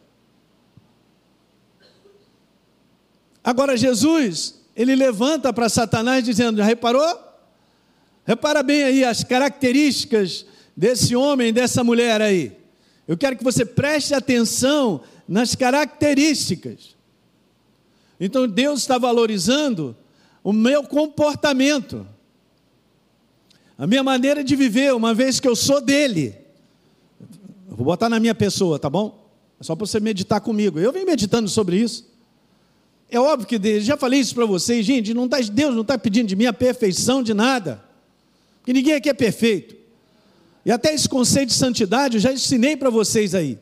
Agora, 3.44 3.76
Jesus, 3.76 4.60
ele 4.74 4.96
levanta 4.96 5.52
para 5.52 5.68
Satanás 5.68 6.24
dizendo: 6.24 6.58
Já 6.58 6.64
reparou? 6.64 7.16
Repara 8.24 8.60
bem 8.62 8.82
aí 8.82 9.04
as 9.04 9.22
características 9.22 10.44
desse 10.76 11.14
homem, 11.14 11.52
dessa 11.52 11.84
mulher 11.84 12.20
aí. 12.20 12.56
Eu 13.06 13.16
quero 13.16 13.36
que 13.36 13.44
você 13.44 13.64
preste 13.64 14.14
atenção 14.14 15.02
nas 15.28 15.54
características. 15.54 16.96
Então 18.18 18.48
Deus 18.48 18.80
está 18.80 18.98
valorizando 18.98 19.96
o 20.42 20.52
meu 20.52 20.82
comportamento, 20.82 22.06
a 23.78 23.86
minha 23.86 24.02
maneira 24.02 24.42
de 24.42 24.56
viver, 24.56 24.92
uma 24.94 25.14
vez 25.14 25.38
que 25.38 25.46
eu 25.46 25.54
sou 25.54 25.80
dele. 25.80 26.43
Eu 27.74 27.78
vou 27.78 27.86
botar 27.86 28.08
na 28.08 28.20
minha 28.20 28.36
pessoa, 28.36 28.78
tá 28.78 28.88
bom? 28.88 29.28
É 29.58 29.64
só 29.64 29.74
para 29.74 29.84
você 29.84 29.98
meditar 29.98 30.40
comigo. 30.40 30.78
Eu 30.78 30.92
venho 30.92 31.04
meditando 31.04 31.48
sobre 31.48 31.76
isso. 31.76 32.08
É 33.10 33.18
óbvio 33.18 33.48
que 33.48 33.58
Deus, 33.58 33.82
já 33.82 33.96
falei 33.96 34.20
isso 34.20 34.32
para 34.32 34.46
vocês, 34.46 34.86
gente, 34.86 35.12
não 35.12 35.28
tá, 35.28 35.40
Deus 35.40 35.74
não 35.74 35.82
está 35.82 35.98
pedindo 35.98 36.28
de 36.28 36.36
mim 36.36 36.46
a 36.46 36.52
perfeição 36.52 37.20
de 37.20 37.34
nada, 37.34 37.84
porque 38.58 38.72
ninguém 38.72 38.94
aqui 38.94 39.08
é 39.08 39.12
perfeito. 39.12 39.74
E 40.64 40.70
até 40.70 40.94
esse 40.94 41.08
conceito 41.08 41.48
de 41.48 41.54
santidade 41.54 42.16
eu 42.16 42.20
já 42.20 42.32
ensinei 42.32 42.76
para 42.76 42.90
vocês 42.90 43.34
aí. 43.34 43.58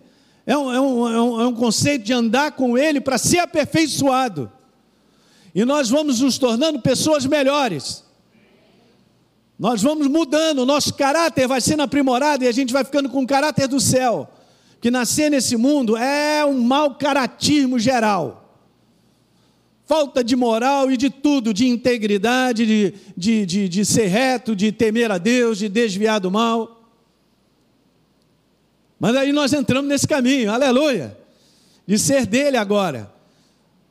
É 0.47 0.53
é, 0.53 0.59
um, 0.59 0.73
é, 0.73 0.81
um, 0.81 1.41
é 1.41 1.47
um 1.47 1.55
conceito 1.55 2.05
de 2.05 2.13
andar 2.13 2.53
com 2.53 2.77
Ele 2.77 3.01
para 3.01 3.17
ser 3.17 3.39
aperfeiçoado. 3.39 4.53
E 5.55 5.65
nós 5.65 5.89
vamos 5.89 6.21
nos 6.21 6.37
tornando 6.37 6.81
pessoas 6.81 7.25
melhores. 7.25 8.05
Nós 9.59 9.83
vamos 9.83 10.07
mudando, 10.09 10.67
nosso 10.67 10.95
caráter 10.95 11.47
vai 11.47 11.61
sendo 11.61 11.83
aprimorado 11.83 12.45
e 12.45 12.49
a 12.49 12.53
gente 12.53 12.73
vai 12.73 12.85
ficando 12.85 13.09
com 13.09 13.23
o 13.23 13.27
caráter 13.27 13.69
do 13.69 13.81
céu. 13.81 14.29
Que 14.81 14.91
nascer 14.91 15.31
nesse 15.31 15.57
mundo 15.57 15.97
é 15.97 16.45
um 16.45 16.61
mau 16.61 16.97
caratismo 16.97 17.79
geral 17.79 18.43
falta 19.93 20.25
de 20.25 20.35
moral 20.35 20.91
e 20.91 20.97
de 20.97 21.11
tudo, 21.11 21.53
de 21.53 21.67
integridade, 21.67 22.65
de, 22.65 22.95
de, 23.15 23.45
de, 23.45 23.69
de, 23.69 23.85
ser 23.85 24.07
reto, 24.07 24.57
de 24.57 24.73
temer 24.73 25.11
a 25.11 25.19
Deus, 25.19 25.59
de 25.59 25.69
desviar 25.69 26.19
do 26.19 26.31
mal. 26.31 26.89
Mas 28.99 29.15
aí 29.17 29.35
nós 29.35 29.53
entramos 29.53 29.91
nesse 29.91 30.09
caminho, 30.09 30.51
aleluia, 30.51 31.15
de 31.87 31.99
ser 31.99 32.25
dele 32.25 32.57
agora. 32.57 33.13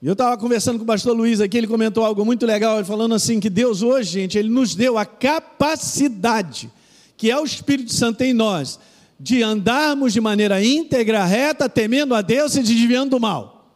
E 0.02 0.08
eu 0.08 0.14
estava 0.14 0.36
conversando 0.36 0.80
com 0.80 0.84
o 0.84 0.88
pastor 0.88 1.16
Luiz 1.16 1.40
aqui, 1.40 1.58
ele 1.58 1.68
comentou 1.68 2.04
algo 2.04 2.26
muito 2.26 2.44
legal, 2.44 2.78
ele 2.78 2.86
falando 2.86 3.14
assim 3.14 3.40
que 3.40 3.52
Deus 3.52 3.84
hoje, 3.84 4.10
gente, 4.22 4.36
ele 4.36 4.50
nos 4.50 4.74
deu 4.74 4.98
a 4.98 5.06
capacidade, 5.06 6.72
que 7.16 7.30
é 7.30 7.40
o 7.40 7.46
Espírito 7.46 7.94
Santo 7.94 8.22
em 8.24 8.34
nós, 8.34 8.80
de 9.20 9.44
andarmos 9.44 10.12
de 10.12 10.20
maneira 10.20 10.64
íntegra, 10.64 11.24
reta, 11.24 11.70
temendo 11.70 12.16
a 12.16 12.24
Deus 12.24 12.56
e 12.56 12.64
desviando 12.64 13.12
do 13.12 13.20
mal. 13.20 13.72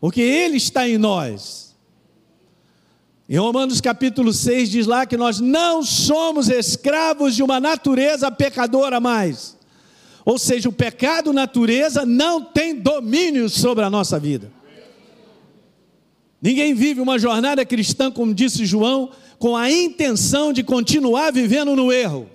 Porque 0.00 0.20
ele 0.20 0.56
está 0.56 0.88
em 0.88 0.98
nós. 0.98 1.76
Em 3.28 3.36
Romanos 3.38 3.80
capítulo 3.80 4.32
6 4.32 4.70
diz 4.70 4.86
lá 4.88 5.06
que 5.06 5.16
nós 5.16 5.38
não 5.38 5.84
somos 5.84 6.48
escravos 6.48 7.36
de 7.36 7.44
uma 7.44 7.60
natureza 7.60 8.28
pecadora 8.30 8.98
mais. 8.98 9.55
Ou 10.26 10.38
seja, 10.40 10.68
o 10.68 10.72
pecado 10.72 11.32
natureza 11.32 12.04
não 12.04 12.42
tem 12.42 12.74
domínio 12.74 13.48
sobre 13.48 13.84
a 13.84 13.88
nossa 13.88 14.18
vida. 14.18 14.50
Ninguém 16.42 16.74
vive 16.74 17.00
uma 17.00 17.16
jornada 17.16 17.64
cristã, 17.64 18.10
como 18.10 18.34
disse 18.34 18.66
João, 18.66 19.10
com 19.38 19.56
a 19.56 19.70
intenção 19.70 20.52
de 20.52 20.64
continuar 20.64 21.32
vivendo 21.32 21.76
no 21.76 21.92
erro. 21.92 22.28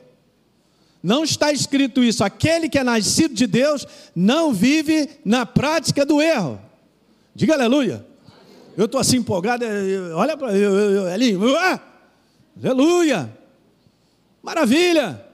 Não 1.03 1.25
está 1.25 1.51
escrito 1.51 2.01
isso. 2.01 2.23
Aquele 2.23 2.69
que 2.69 2.79
é 2.79 2.83
nascido 2.83 3.33
de 3.33 3.45
Deus 3.45 3.85
não 4.15 4.53
vive 4.53 5.09
na 5.25 5.45
prática 5.45 6.05
do 6.05 6.21
erro. 6.21 6.61
Diga 7.35 7.55
aleluia. 7.55 8.05
Eu 8.77 8.85
estou 8.85 9.01
assim 9.01 9.17
empolgado, 9.17 9.65
é, 9.65 10.13
olha 10.13 10.37
para 10.37 10.47
aleluia, 12.63 13.29
maravilha. 14.41 15.30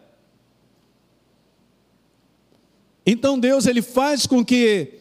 Então 3.10 3.40
Deus 3.40 3.66
ele 3.66 3.82
faz 3.82 4.28
com 4.28 4.44
que 4.44 4.96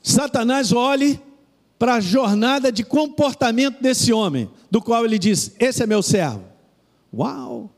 Satanás 0.00 0.70
olhe 0.72 1.20
para 1.76 1.94
a 1.94 2.00
jornada 2.00 2.70
de 2.70 2.84
comportamento 2.84 3.82
desse 3.82 4.12
homem, 4.12 4.48
do 4.70 4.80
qual 4.80 5.04
ele 5.04 5.18
diz: 5.18 5.52
Esse 5.58 5.82
é 5.82 5.86
meu 5.86 6.04
servo. 6.04 6.44
Uau! 7.12 7.68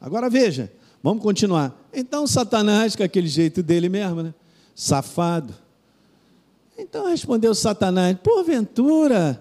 Agora 0.00 0.28
veja, 0.28 0.72
vamos 1.00 1.22
continuar. 1.22 1.72
Então 1.94 2.26
Satanás, 2.26 2.96
com 2.96 3.04
aquele 3.04 3.28
jeito 3.28 3.62
dele 3.62 3.88
mesmo, 3.88 4.24
né? 4.24 4.34
Safado, 4.74 5.54
então 6.76 7.06
respondeu 7.06 7.54
Satanás: 7.54 8.16
Porventura, 8.20 9.40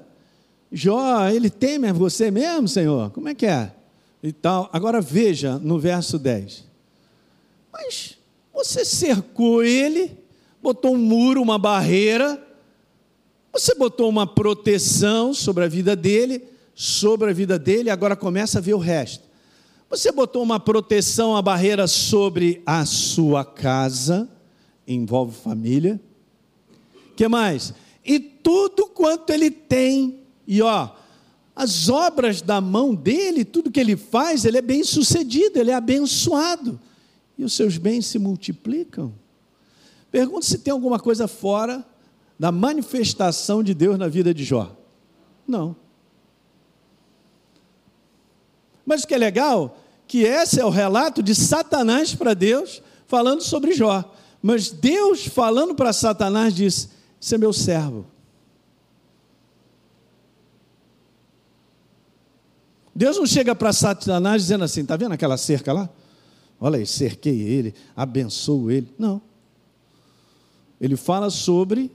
Jó, 0.71 1.27
ele 1.27 1.49
teme 1.49 1.91
você 1.91 2.29
mesmo, 2.29 2.67
Senhor? 2.67 3.09
Como 3.09 3.27
é 3.27 3.33
que 3.33 3.47
é? 3.47 3.73
E 4.21 4.31
tal. 4.31 4.69
Agora 4.71 5.01
veja 5.01 5.57
no 5.57 5.79
verso 5.79 6.19
10. 6.19 6.65
Mas 7.73 8.20
você 8.53 8.83
cercou 8.85 9.63
ele, 9.63 10.17
botou 10.61 10.93
um 10.93 10.97
muro, 10.97 11.41
uma 11.41 11.57
barreira, 11.57 12.41
você 13.51 13.75
botou 13.75 14.09
uma 14.09 14.25
proteção 14.25 15.33
sobre 15.33 15.65
a 15.65 15.67
vida 15.67 15.95
dele, 15.95 16.43
sobre 16.73 17.29
a 17.29 17.33
vida 17.33 17.59
dele, 17.59 17.89
agora 17.89 18.15
começa 18.15 18.59
a 18.59 18.61
ver 18.61 18.73
o 18.73 18.79
resto. 18.79 19.29
Você 19.89 20.11
botou 20.11 20.41
uma 20.41 20.59
proteção, 20.59 21.31
uma 21.31 21.41
barreira 21.41 21.85
sobre 21.87 22.61
a 22.65 22.85
sua 22.85 23.43
casa, 23.43 24.29
envolve 24.87 25.35
família 25.35 25.99
que 27.21 27.27
mais? 27.27 27.71
E 28.03 28.19
tudo 28.19 28.87
quanto 28.87 29.29
ele 29.29 29.51
tem. 29.51 30.21
E 30.47 30.59
ó, 30.59 30.89
as 31.55 31.87
obras 31.87 32.41
da 32.41 32.59
mão 32.59 32.95
dele, 32.95 33.45
tudo 33.45 33.69
que 33.69 33.79
ele 33.79 33.95
faz, 33.95 34.43
ele 34.43 34.57
é 34.57 34.61
bem 34.61 34.83
sucedido, 34.83 35.59
ele 35.59 35.69
é 35.69 35.75
abençoado. 35.75 36.79
E 37.41 37.43
os 37.43 37.53
seus 37.53 37.75
bens 37.75 38.05
se 38.05 38.19
multiplicam. 38.19 39.11
Pergunto 40.11 40.45
se 40.45 40.59
tem 40.59 40.71
alguma 40.71 40.99
coisa 40.99 41.27
fora 41.27 41.83
da 42.37 42.51
manifestação 42.51 43.63
de 43.63 43.73
Deus 43.73 43.97
na 43.97 44.07
vida 44.07 44.31
de 44.31 44.43
Jó. 44.43 44.77
Não. 45.47 45.75
Mas 48.85 49.01
o 49.01 49.07
que 49.07 49.15
é 49.15 49.17
legal, 49.17 49.75
que 50.07 50.19
esse 50.19 50.59
é 50.59 50.65
o 50.65 50.69
relato 50.69 51.23
de 51.23 51.33
Satanás 51.33 52.13
para 52.13 52.35
Deus, 52.35 52.79
falando 53.07 53.41
sobre 53.41 53.73
Jó. 53.73 54.13
Mas 54.39 54.69
Deus 54.69 55.25
falando 55.25 55.73
para 55.73 55.91
Satanás 55.91 56.53
diz: 56.53 56.89
esse 57.19 57.33
é 57.33 57.39
meu 57.39 57.51
servo. 57.51 58.05
Deus 62.93 63.17
não 63.17 63.25
chega 63.25 63.55
para 63.55 63.73
Satanás 63.73 64.43
dizendo 64.43 64.63
assim: 64.63 64.81
está 64.81 64.95
vendo 64.95 65.13
aquela 65.13 65.37
cerca 65.37 65.73
lá? 65.73 65.89
Olha 66.61 66.77
aí, 66.77 66.85
cerquei 66.85 67.41
ele, 67.41 67.73
abençoo 67.95 68.71
ele. 68.71 68.87
Não. 68.97 69.21
Ele 70.79 70.95
fala 70.95 71.29
sobre 71.29 71.91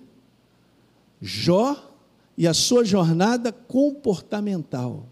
Jó 1.22 1.94
e 2.36 2.46
a 2.46 2.52
sua 2.52 2.84
jornada 2.84 3.50
comportamental. 3.50 5.06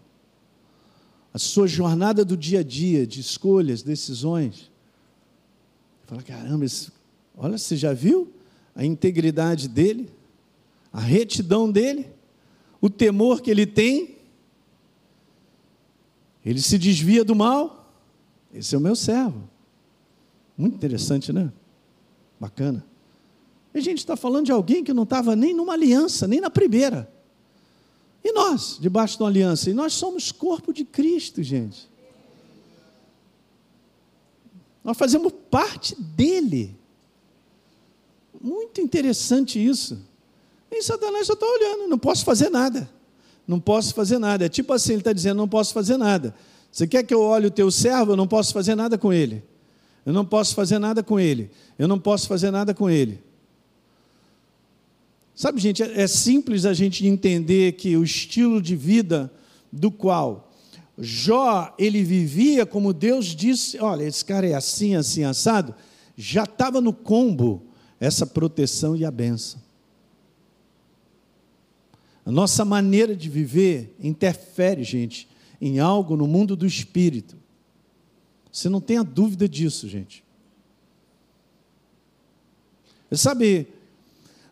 A 1.33 1.39
sua 1.39 1.67
jornada 1.67 2.23
do 2.23 2.37
dia 2.37 2.59
a 2.59 2.63
dia, 2.63 3.07
de 3.07 3.19
escolhas, 3.19 3.81
decisões. 3.81 4.69
Fala, 6.05 6.21
caramba, 6.21 6.65
esse, 6.65 6.91
olha, 7.35 7.57
você 7.57 7.75
já 7.75 7.93
viu? 7.93 8.31
a 8.75 8.83
integridade 8.83 9.69
dele, 9.69 10.09
a 10.91 10.99
retidão 10.99 11.71
dele, 11.71 12.07
o 12.81 12.89
temor 12.89 13.41
que 13.41 13.49
ele 13.49 13.65
tem. 13.65 14.17
Ele 16.45 16.61
se 16.61 16.77
desvia 16.77 17.23
do 17.23 17.33
mal, 17.33 17.84
esse 18.55 18.73
é 18.73 18.77
o 18.77 18.81
meu 18.81 18.95
servo. 18.95 19.49
Muito 20.57 20.75
interessante, 20.75 21.33
né? 21.33 21.51
Bacana. 22.39 22.85
A 23.73 23.79
gente 23.81 23.97
está 23.97 24.15
falando 24.15 24.45
de 24.45 24.51
alguém 24.53 24.83
que 24.83 24.93
não 24.93 25.03
estava 25.03 25.35
nem 25.35 25.53
numa 25.53 25.73
aliança, 25.73 26.25
nem 26.25 26.39
na 26.39 26.49
primeira. 26.49 27.11
E 28.23 28.31
nós, 28.31 28.77
debaixo 28.79 29.17
de 29.17 29.23
uma 29.23 29.29
aliança? 29.29 29.69
E 29.69 29.73
nós 29.73 29.93
somos 29.93 30.31
corpo 30.31 30.73
de 30.73 30.85
Cristo, 30.85 31.43
gente. 31.43 31.89
Nós 34.81 34.97
fazemos 34.97 35.33
parte 35.51 35.93
dele. 35.99 36.73
Muito 38.41 38.79
interessante 38.79 39.63
isso. 39.63 39.99
E 40.71 40.81
Satanás 40.81 41.27
só 41.27 41.33
está 41.33 41.45
olhando, 41.45 41.87
não 41.89 41.97
posso 41.97 42.23
fazer 42.23 42.49
nada. 42.49 42.89
Não 43.45 43.59
posso 43.59 43.93
fazer 43.93 44.17
nada. 44.17 44.45
É 44.45 44.49
tipo 44.49 44.71
assim, 44.71 44.93
ele 44.93 45.01
está 45.01 45.11
dizendo, 45.11 45.37
não 45.37 45.47
posso 45.47 45.73
fazer 45.73 45.97
nada. 45.97 46.33
Você 46.75 46.85
quer 46.85 47.03
que 47.03 47.13
eu 47.13 47.21
olhe 47.21 47.47
o 47.47 47.51
teu 47.51 47.71
servo? 47.71 48.11
Eu 48.11 48.17
não 48.17 48.27
posso 48.27 48.51
fazer 48.51 48.75
nada 48.75 48.97
com 48.97 49.13
ele. 49.13 49.41
Eu 50.05 50.11
não 50.11 50.25
posso 50.25 50.53
fazer 50.53 50.77
nada 50.77 51.01
com 51.01 51.17
ele. 51.17 51.49
Eu 51.79 51.87
não 51.87 51.97
posso 51.97 52.27
fazer 52.27 52.51
nada 52.51 52.73
com 52.73 52.89
ele. 52.89 53.23
Sabe, 55.33 55.61
gente, 55.61 55.81
é, 55.81 56.01
é 56.01 56.05
simples 56.05 56.65
a 56.65 56.73
gente 56.73 57.07
entender 57.07 57.77
que 57.77 57.95
o 57.95 58.03
estilo 58.03 58.61
de 58.61 58.75
vida 58.75 59.31
do 59.71 59.89
qual 59.89 60.51
Jó 60.97 61.73
ele 61.79 62.03
vivia, 62.03 62.65
como 62.65 62.91
Deus 62.91 63.27
disse, 63.27 63.79
olha, 63.79 64.03
esse 64.03 64.25
cara 64.25 64.45
é 64.45 64.53
assim, 64.53 64.95
assim, 64.95 65.23
assado, 65.23 65.73
já 66.17 66.43
estava 66.43 66.81
no 66.81 66.91
combo 66.91 67.63
essa 68.01 68.25
proteção 68.25 68.97
e 68.97 69.05
a 69.05 69.11
benção. 69.11 69.61
A 72.25 72.31
nossa 72.31 72.65
maneira 72.65 73.15
de 73.15 73.29
viver 73.29 73.95
interfere, 73.97 74.83
gente, 74.83 75.25
em 75.59 75.79
algo 75.79 76.15
no 76.15 76.27
mundo 76.27 76.55
do 76.55 76.65
espírito. 76.65 77.35
Você 78.51 78.69
não 78.69 78.79
tenha 78.79 79.03
dúvida 79.03 79.49
disso, 79.49 79.87
gente. 79.87 80.23
Sabe, 83.11 83.67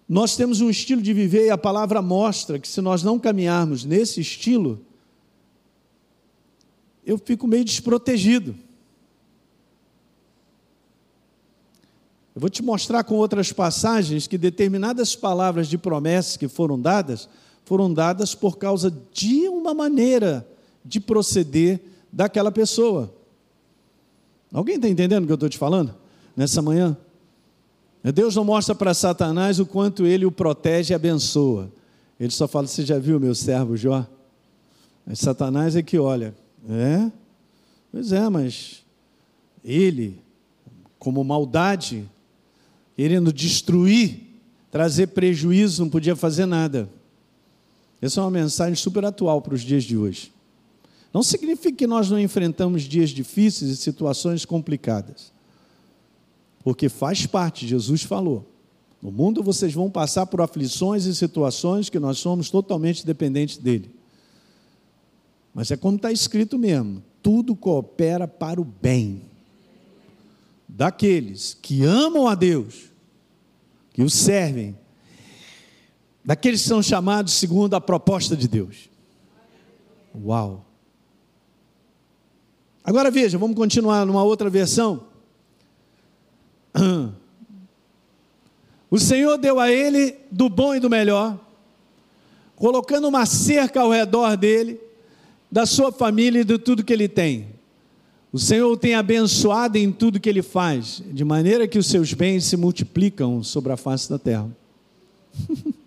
nós 0.08 0.36
temos 0.36 0.62
um 0.62 0.70
estilo 0.70 1.02
de 1.02 1.14
viver 1.14 1.48
e 1.48 1.50
a 1.50 1.58
palavra 1.58 2.02
mostra 2.02 2.60
que 2.60 2.68
se 2.68 2.82
nós 2.82 3.04
não 3.04 3.18
caminharmos 3.18 3.84
nesse 3.84 4.22
estilo, 4.22 4.80
eu 7.06 7.18
fico 7.18 7.48
meio 7.48 7.66
desprotegido. 7.66 8.56
Eu 12.36 12.42
vou 12.42 12.50
te 12.50 12.64
mostrar 12.64 13.04
com 13.04 13.16
outras 13.16 13.52
passagens 13.52 14.28
que 14.28 14.38
determinadas 14.38 15.16
palavras 15.16 15.68
de 15.68 15.78
promessas 15.78 16.36
que 16.36 16.48
foram 16.48 16.80
dadas, 16.80 17.30
foram 17.64 17.94
dadas 17.94 18.34
por 18.34 18.58
causa 18.58 18.92
de 19.12 19.48
uma 19.48 19.74
maneira 19.74 20.48
de 20.86 21.00
proceder 21.00 21.80
daquela 22.12 22.52
pessoa. 22.52 23.14
Alguém 24.52 24.76
está 24.76 24.88
entendendo 24.88 25.24
o 25.24 25.26
que 25.26 25.32
eu 25.32 25.36
estou 25.36 25.50
te 25.50 25.58
falando 25.58 25.96
nessa 26.36 26.62
manhã? 26.62 26.96
Deus 28.14 28.36
não 28.36 28.44
mostra 28.44 28.76
para 28.76 28.94
Satanás 28.94 29.60
o 29.60 29.66
quanto 29.66 30.06
ele 30.06 30.26
o 30.26 30.32
protege 30.32 30.94
e 30.94 30.96
abençoa. 30.96 31.72
Ele 32.20 32.32
só 32.32 32.48
fala: 32.48 32.68
Você 32.68 32.86
já 32.86 33.00
viu 33.00 33.20
meu 33.20 33.34
servo 33.34 33.78
Jó? 33.78 34.06
Mas 35.06 35.20
Satanás 35.20 35.76
é 35.76 35.82
que 35.82 35.98
olha, 35.98 36.34
é? 36.70 37.12
Pois 37.92 38.12
é, 38.12 38.28
mas 38.28 38.84
ele, 39.64 40.20
como 41.00 41.24
maldade, 41.24 42.10
querendo 42.96 43.32
destruir, 43.32 44.20
trazer 44.72 45.08
prejuízo, 45.08 45.84
não 45.84 45.90
podia 45.90 46.16
fazer 46.16 46.46
nada. 46.46 46.90
Essa 48.02 48.20
é 48.20 48.24
uma 48.24 48.32
mensagem 48.32 48.76
super 48.76 49.06
atual 49.06 49.42
para 49.42 49.54
os 49.54 49.62
dias 49.62 49.84
de 49.84 49.96
hoje. 49.96 50.33
Não 51.14 51.22
significa 51.22 51.78
que 51.78 51.88
nós 51.88 52.10
não 52.10 52.20
enfrentamos 52.20 52.84
dias 52.84 53.12
difíceis 53.12 53.70
e 53.70 53.78
situações 53.78 54.46
complicadas 54.46 55.34
porque 56.64 56.88
faz 56.88 57.26
parte, 57.26 57.68
Jesus 57.68 58.04
falou. 58.04 58.50
No 59.02 59.12
mundo 59.12 59.44
vocês 59.44 59.74
vão 59.74 59.92
passar 59.92 60.26
por 60.26 60.40
aflições 60.40 61.06
e 61.06 61.14
situações 61.14 61.90
que 61.90 62.00
nós 62.00 62.18
somos 62.20 62.50
totalmente 62.50 63.06
dependentes 63.06 63.58
dele. 63.58 63.94
Mas 65.54 65.70
é 65.70 65.78
como 65.78 65.98
está 65.98 66.12
escrito 66.12 66.58
mesmo: 66.58 67.04
tudo 67.22 67.54
coopera 67.54 68.28
para 68.28 68.62
o 68.62 68.64
bem 68.64 69.24
daqueles 70.68 71.54
que 71.62 71.84
amam 71.84 72.28
a 72.28 72.34
Deus, 72.34 72.86
que 73.92 74.02
o 74.02 74.10
servem, 74.10 74.76
daqueles 76.24 76.62
que 76.62 76.70
são 76.70 76.82
chamados 76.82 77.34
segundo 77.34 77.74
a 77.74 77.82
proposta 77.82 78.38
de 78.38 78.48
Deus. 78.48 78.90
Uau! 80.16 80.66
Agora 82.84 83.10
veja, 83.10 83.38
vamos 83.38 83.56
continuar 83.56 84.06
numa 84.06 84.24
outra 84.24 84.50
versão. 84.50 85.04
O 88.92 89.00
Senhor 89.00 89.38
deu 89.38 89.60
a 89.60 89.72
ele 89.72 90.16
do 90.30 90.50
bom 90.50 90.76
e 90.76 90.80
do 90.80 90.90
melhor, 90.90 91.40
colocando 92.56 93.08
uma 93.08 93.26
cerca 93.26 93.82
ao 93.82 93.90
redor 93.90 94.36
dele, 94.36 94.80
da 95.52 95.66
sua 95.66 95.92
família 95.92 96.42
e 96.42 96.44
de 96.44 96.58
tudo 96.58 96.84
que 96.84 96.94
ele 96.94 97.08
tem. 97.08 97.48
O 98.32 98.40
Senhor 98.40 98.72
o 98.72 98.78
tem 98.78 98.96
abençoado 98.96 99.78
em 99.78 99.92
tudo 99.92 100.20
que 100.20 100.28
ele 100.28 100.42
faz, 100.42 101.02
de 101.12 101.24
maneira 101.24 101.68
que 101.68 101.78
os 101.78 101.88
seus 101.88 102.14
bens 102.14 102.46
se 102.46 102.58
multiplicam 102.58 103.44
sobre 103.44 103.72
a 103.72 103.78
face 103.78 104.10
da 104.10 104.20
terra. 104.20 104.50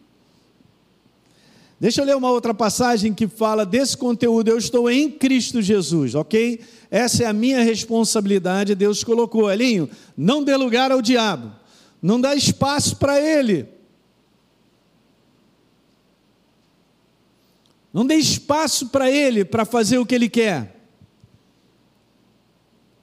Deixa 1.79 2.01
eu 2.01 2.07
ler 2.07 2.17
uma 2.17 2.31
outra 2.31 2.55
passagem 2.55 3.12
que 3.12 3.29
fala 3.29 3.67
desse 3.67 3.97
conteúdo. 3.97 4.49
Eu 4.49 4.57
estou 4.57 4.91
em 4.91 5.11
Cristo 5.11 5.61
Jesus, 5.61 6.15
ok? 6.15 6.61
Essa 6.91 7.25
é 7.25 7.27
a 7.27 7.33
minha 7.35 7.62
responsabilidade. 7.62 8.75
Deus 8.75 9.05
colocou, 9.05 9.53
Elinho, 9.53 9.89
não 10.17 10.43
dê 10.43 10.57
lugar 10.57 10.91
ao 10.91 11.03
diabo, 11.03 11.53
não 12.01 12.19
dá 12.19 12.35
espaço 12.35 12.97
para 12.97 13.21
ele. 13.21 13.69
Não 17.93 18.07
dê 18.07 18.15
espaço 18.17 18.89
para 18.89 19.11
ele 19.11 19.45
para 19.45 19.65
fazer 19.65 19.99
o 19.99 20.07
que 20.07 20.15
ele 20.15 20.29
quer. 20.29 20.77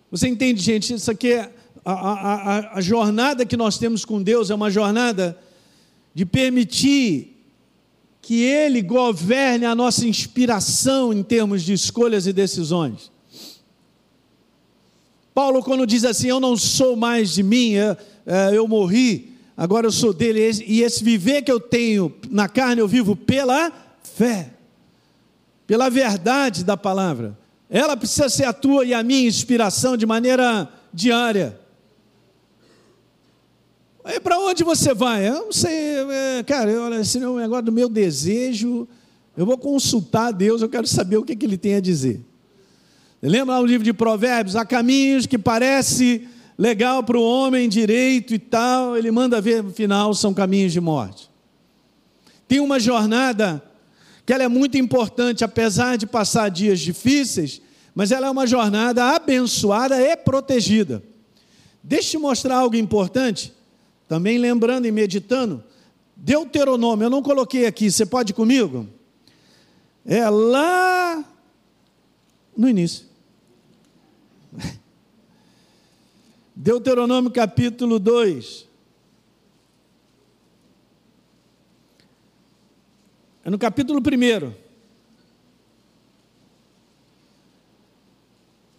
Você 0.09 0.27
entende, 0.27 0.62
gente? 0.62 0.93
Isso 0.93 1.09
aqui 1.09 1.31
é 1.33 1.51
a, 1.83 1.93
a, 1.93 2.77
a 2.77 2.81
jornada 2.81 3.45
que 3.45 3.57
nós 3.57 3.77
temos 3.77 4.05
com 4.05 4.21
Deus 4.21 4.49
é 4.49 4.55
uma 4.55 4.69
jornada 4.69 5.38
de 6.13 6.25
permitir 6.25 7.32
que 8.23 8.41
Ele 8.41 8.81
governe 8.81 9.65
a 9.65 9.75
nossa 9.75 10.07
inspiração 10.07 11.12
em 11.12 11.21
termos 11.21 11.62
de 11.62 11.73
escolhas 11.73 12.25
e 12.25 12.31
decisões. 12.31 13.12
Paulo, 15.36 15.62
quando 15.62 15.86
diz 15.86 16.05
assim: 16.05 16.27
Eu 16.29 16.39
não 16.39 16.55
sou 16.55 16.95
mais 16.95 17.33
de 17.33 17.43
mim, 17.43 17.71
eu, 17.71 17.97
é, 18.25 18.57
eu 18.57 18.65
morri, 18.65 19.33
agora 19.57 19.86
eu 19.86 19.91
sou 19.91 20.13
dele, 20.13 20.39
e 20.65 20.81
esse 20.81 21.03
viver 21.03 21.41
que 21.41 21.51
eu 21.51 21.59
tenho 21.59 22.15
na 22.29 22.47
carne 22.47 22.79
eu 22.79 22.88
vivo 22.88 23.13
pela 23.13 23.73
fé, 24.01 24.53
pela 25.67 25.89
verdade 25.89 26.63
da 26.63 26.77
palavra. 26.77 27.38
Ela 27.69 27.97
precisa 27.97 28.29
ser 28.29 28.45
a 28.45 28.53
tua 28.53 28.86
e 28.86 28.93
a 28.93 29.03
minha 29.03 29.27
inspiração 29.27 29.97
de 29.97 30.05
maneira 30.05 30.71
diária. 30.93 31.59
Aí 34.03 34.19
para 34.19 34.37
onde 34.37 34.63
você 34.63 34.93
vai? 34.93 35.27
Eu 35.27 35.45
não 35.45 35.51
sei, 35.51 35.71
é, 35.71 36.43
cara, 36.43 36.71
olha, 36.81 36.99
esse 36.99 37.17
é 37.17 37.27
um 37.27 37.37
negócio 37.37 37.65
do 37.65 37.71
meu 37.71 37.87
desejo. 37.87 38.87
Eu 39.35 39.45
vou 39.45 39.57
consultar 39.57 40.27
a 40.27 40.31
Deus, 40.31 40.61
eu 40.61 40.69
quero 40.69 40.85
saber 40.85 41.17
o 41.17 41.23
que, 41.23 41.35
que 41.35 41.45
ele 41.45 41.57
tem 41.57 41.75
a 41.75 41.79
dizer. 41.79 42.21
Lembra 43.21 43.55
lá 43.55 43.61
o 43.61 43.65
livro 43.65 43.85
de 43.85 43.93
Provérbios? 43.93 44.57
Há 44.57 44.65
caminhos 44.65 45.25
que 45.25 45.37
parece 45.37 46.27
legal 46.57 47.01
para 47.01 47.17
o 47.17 47.23
homem 47.23 47.69
direito 47.69 48.33
e 48.33 48.39
tal, 48.39 48.97
ele 48.97 49.09
manda 49.09 49.39
ver 49.39 49.63
no 49.63 49.71
final 49.71 50.13
são 50.13 50.33
caminhos 50.33 50.73
de 50.73 50.81
morte. 50.81 51.29
Tem 52.47 52.59
uma 52.59 52.79
jornada 52.79 53.63
que 54.25 54.33
ela 54.33 54.43
é 54.43 54.47
muito 54.47 54.77
importante, 54.77 55.43
apesar 55.43 55.97
de 55.97 56.05
passar 56.05 56.49
dias 56.49 56.79
difíceis, 56.79 57.61
mas 57.95 58.11
ela 58.11 58.27
é 58.27 58.29
uma 58.29 58.45
jornada 58.45 59.15
abençoada 59.15 59.99
e 59.99 60.15
protegida. 60.17 61.01
Deixa 61.81 62.09
eu 62.09 62.11
te 62.11 62.17
mostrar 62.19 62.57
algo 62.57 62.75
importante. 62.75 63.52
Também 64.13 64.38
lembrando 64.38 64.86
e 64.86 64.91
meditando, 64.91 65.63
Deuteronômio, 66.15 67.06
eu 67.06 67.10
não 67.10 67.23
coloquei 67.23 67.65
aqui, 67.65 67.89
você 67.89 68.06
pode 68.06 68.32
ir 68.32 68.36
comigo? 68.36 68.88
É 70.06 70.30
lá 70.30 71.28
no 72.56 72.69
início. 72.69 73.08
Deuteronômio 76.56 77.32
capítulo 77.32 77.97
2. 77.97 78.67
É 83.43 83.49
no 83.49 83.58
capítulo 83.58 83.99
1. 83.99 84.62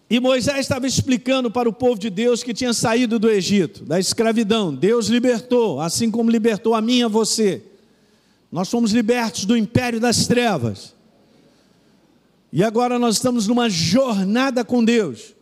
E 0.09 0.21
Moisés 0.21 0.59
estava 0.59 0.87
explicando 0.87 1.51
para 1.51 1.69
o 1.69 1.73
povo 1.73 1.99
de 1.99 2.11
Deus 2.11 2.43
que 2.43 2.53
tinha 2.53 2.73
saído 2.75 3.19
do 3.19 3.31
Egito, 3.31 3.85
da 3.85 3.99
escravidão. 3.99 4.75
Deus 4.75 5.07
libertou, 5.07 5.81
assim 5.81 6.11
como 6.11 6.31
libertou 6.31 6.75
a 6.75 6.81
mim 6.81 6.99
e 6.99 7.03
a 7.05 7.09
você. 7.09 7.63
Nós 8.53 8.69
fomos 8.69 8.93
libertos 8.93 9.45
do 9.45 9.57
império 9.57 9.99
das 9.99 10.27
trevas. 10.27 10.95
E 12.53 12.63
agora 12.63 12.99
nós 12.99 13.17
estamos 13.17 13.49
numa 13.49 13.69
jornada 13.69 14.65
com 14.65 14.85
Deus. 14.85 15.35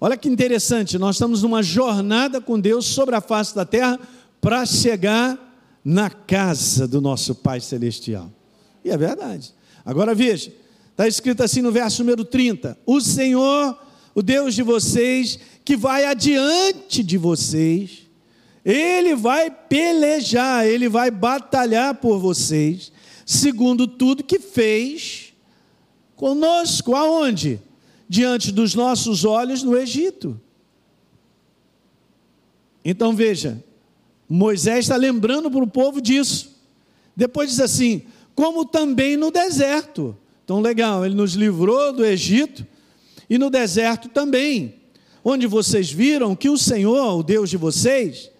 Olha 0.00 0.16
que 0.16 0.28
interessante, 0.28 0.98
nós 0.98 1.16
estamos 1.16 1.42
numa 1.42 1.62
jornada 1.62 2.40
com 2.40 2.60
Deus 2.60 2.84
sobre 2.86 3.16
a 3.16 3.20
face 3.20 3.54
da 3.54 3.64
terra 3.64 3.98
para 4.40 4.66
chegar 4.66 5.38
na 5.84 6.10
casa 6.10 6.86
do 6.86 7.00
nosso 7.00 7.34
Pai 7.34 7.60
Celestial. 7.60 8.30
E 8.84 8.90
é 8.90 8.96
verdade. 8.96 9.54
Agora 9.84 10.14
veja, 10.14 10.52
está 10.90 11.08
escrito 11.08 11.42
assim 11.42 11.62
no 11.62 11.72
verso 11.72 12.02
número 12.04 12.24
30: 12.24 12.78
O 12.84 13.00
Senhor, 13.00 13.76
o 14.18 14.22
Deus 14.22 14.52
de 14.52 14.64
vocês, 14.64 15.38
que 15.64 15.76
vai 15.76 16.04
adiante 16.04 17.04
de 17.04 17.16
vocês, 17.16 18.08
Ele 18.64 19.14
vai 19.14 19.48
pelejar, 19.48 20.66
Ele 20.66 20.88
vai 20.88 21.08
batalhar 21.08 21.94
por 21.94 22.18
vocês, 22.18 22.90
segundo 23.24 23.86
tudo 23.86 24.24
que 24.24 24.40
fez 24.40 25.32
conosco, 26.16 26.96
aonde? 26.96 27.60
Diante 28.08 28.50
dos 28.50 28.74
nossos 28.74 29.24
olhos 29.24 29.62
no 29.62 29.78
Egito. 29.78 30.40
Então 32.84 33.14
veja, 33.14 33.62
Moisés 34.28 34.86
está 34.86 34.96
lembrando 34.96 35.48
para 35.48 35.62
o 35.62 35.70
povo 35.70 36.00
disso. 36.00 36.58
Depois 37.14 37.50
diz 37.50 37.60
assim: 37.60 38.02
como 38.34 38.64
também 38.64 39.16
no 39.16 39.30
deserto. 39.30 40.16
Então, 40.44 40.60
legal, 40.60 41.06
ele 41.06 41.14
nos 41.14 41.34
livrou 41.34 41.92
do 41.92 42.04
Egito 42.04 42.66
e 43.28 43.36
no 43.36 43.50
deserto 43.50 44.08
também, 44.08 44.76
onde 45.24 45.46
vocês 45.46 45.90
viram 45.90 46.34
que 46.34 46.48
o 46.48 46.56
Senhor, 46.56 47.18
o 47.18 47.22
Deus 47.22 47.50
de 47.50 47.56
vocês, 47.56 48.30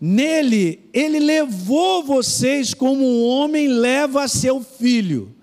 nele, 0.00 0.88
ele 0.92 1.20
levou 1.20 2.02
vocês 2.02 2.72
como 2.74 3.04
um 3.04 3.24
homem 3.24 3.68
leva 3.68 4.26
seu 4.28 4.62
filho. 4.62 5.34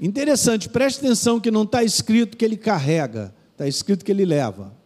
Interessante, 0.00 0.68
preste 0.68 0.98
atenção 0.98 1.40
que 1.40 1.50
não 1.50 1.62
está 1.62 1.82
escrito 1.82 2.36
que 2.36 2.44
ele 2.44 2.56
carrega, 2.56 3.34
está 3.52 3.66
escrito 3.66 4.04
que 4.04 4.12
ele 4.12 4.24
leva. 4.24 4.76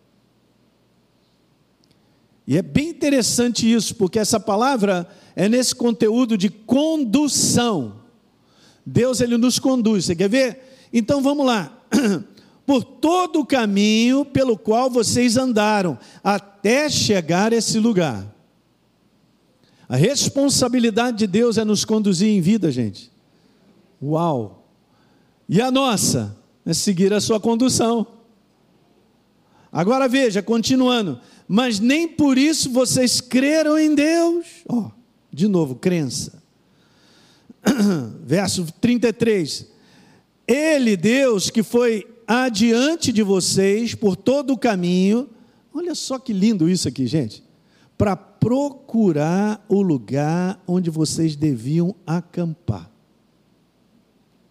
E 2.47 2.57
é 2.57 2.63
bem 2.63 2.89
interessante 2.89 3.71
isso, 3.71 3.95
porque 3.95 4.19
essa 4.19 4.41
palavra 4.41 5.09
é 5.37 5.49
nesse 5.49 5.75
conteúdo 5.75 6.37
de 6.37 6.49
condução. 6.49 8.01
Deus 8.85 9.21
ele 9.21 9.37
nos 9.37 9.59
conduz. 9.59 10.07
Você 10.07 10.17
quer 10.17 10.29
ver? 10.29 10.89
Então 10.93 11.23
vamos 11.23 11.47
lá. 11.47 11.79
Por 12.73 12.83
todo 12.83 13.41
o 13.41 13.45
caminho 13.45 14.25
pelo 14.25 14.57
qual 14.57 14.89
vocês 14.89 15.37
andaram 15.37 15.99
até 16.25 16.89
chegar 16.89 17.53
a 17.53 17.57
esse 17.57 17.79
lugar. 17.79 18.27
A 19.87 19.95
responsabilidade 19.95 21.19
de 21.19 21.27
Deus 21.27 21.59
é 21.59 21.67
nos 21.67 21.85
conduzir 21.85 22.31
em 22.31 22.41
vida, 22.41 22.73
gente. 22.73 23.13
Uau! 24.03 24.67
E 25.47 25.61
a 25.61 25.71
nossa 25.71 26.35
é 26.65 26.73
seguir 26.73 27.13
a 27.13 27.21
sua 27.21 27.39
condução. 27.39 28.07
Agora 29.71 30.09
veja, 30.09 30.43
continuando 30.43 31.21
mas 31.47 31.79
nem 31.79 32.09
por 32.09 32.39
isso 32.39 32.71
vocês 32.71 33.21
creram 33.21 33.79
em 33.79 33.95
Deus. 33.95 34.47
Ó, 34.67 34.79
oh, 34.79 34.91
de 35.31 35.47
novo, 35.47 35.75
crença. 35.75 36.43
Verso 38.25 38.65
33. 38.81 39.67
Ele, 40.47 40.97
Deus, 40.97 41.51
que 41.51 41.63
foi 41.63 42.12
adiante 42.33 43.13
de 43.13 43.23
vocês 43.23 43.95
por 43.95 44.17
todo 44.17 44.55
o 44.55 44.59
caminho, 44.59 45.29
olha 45.73 45.95
só 45.95 46.19
que 46.19 46.33
lindo 46.33 46.69
isso 46.69 46.89
aqui, 46.89 47.07
gente, 47.07 47.45
para 47.99 48.17
procurar 48.17 49.63
o 49.69 49.83
lugar 49.83 50.63
onde 50.67 50.89
vocês 50.89 51.37
deviam 51.37 51.95
acampar. 52.07 52.91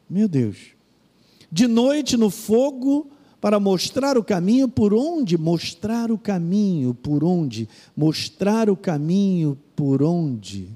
Meu 0.08 0.28
Deus. 0.28 0.76
De 1.52 1.68
noite 1.68 2.16
no 2.16 2.30
fogo 2.30 3.10
para 3.42 3.60
mostrar 3.60 4.16
o 4.16 4.24
caminho 4.24 4.70
por 4.70 4.94
onde? 4.94 5.36
Mostrar 5.36 6.12
o 6.12 6.18
caminho 6.20 6.94
por 6.94 7.24
onde? 7.24 7.68
Mostrar 7.98 8.70
o 8.70 8.78
caminho 8.78 9.58
por 9.76 10.04
onde? 10.04 10.70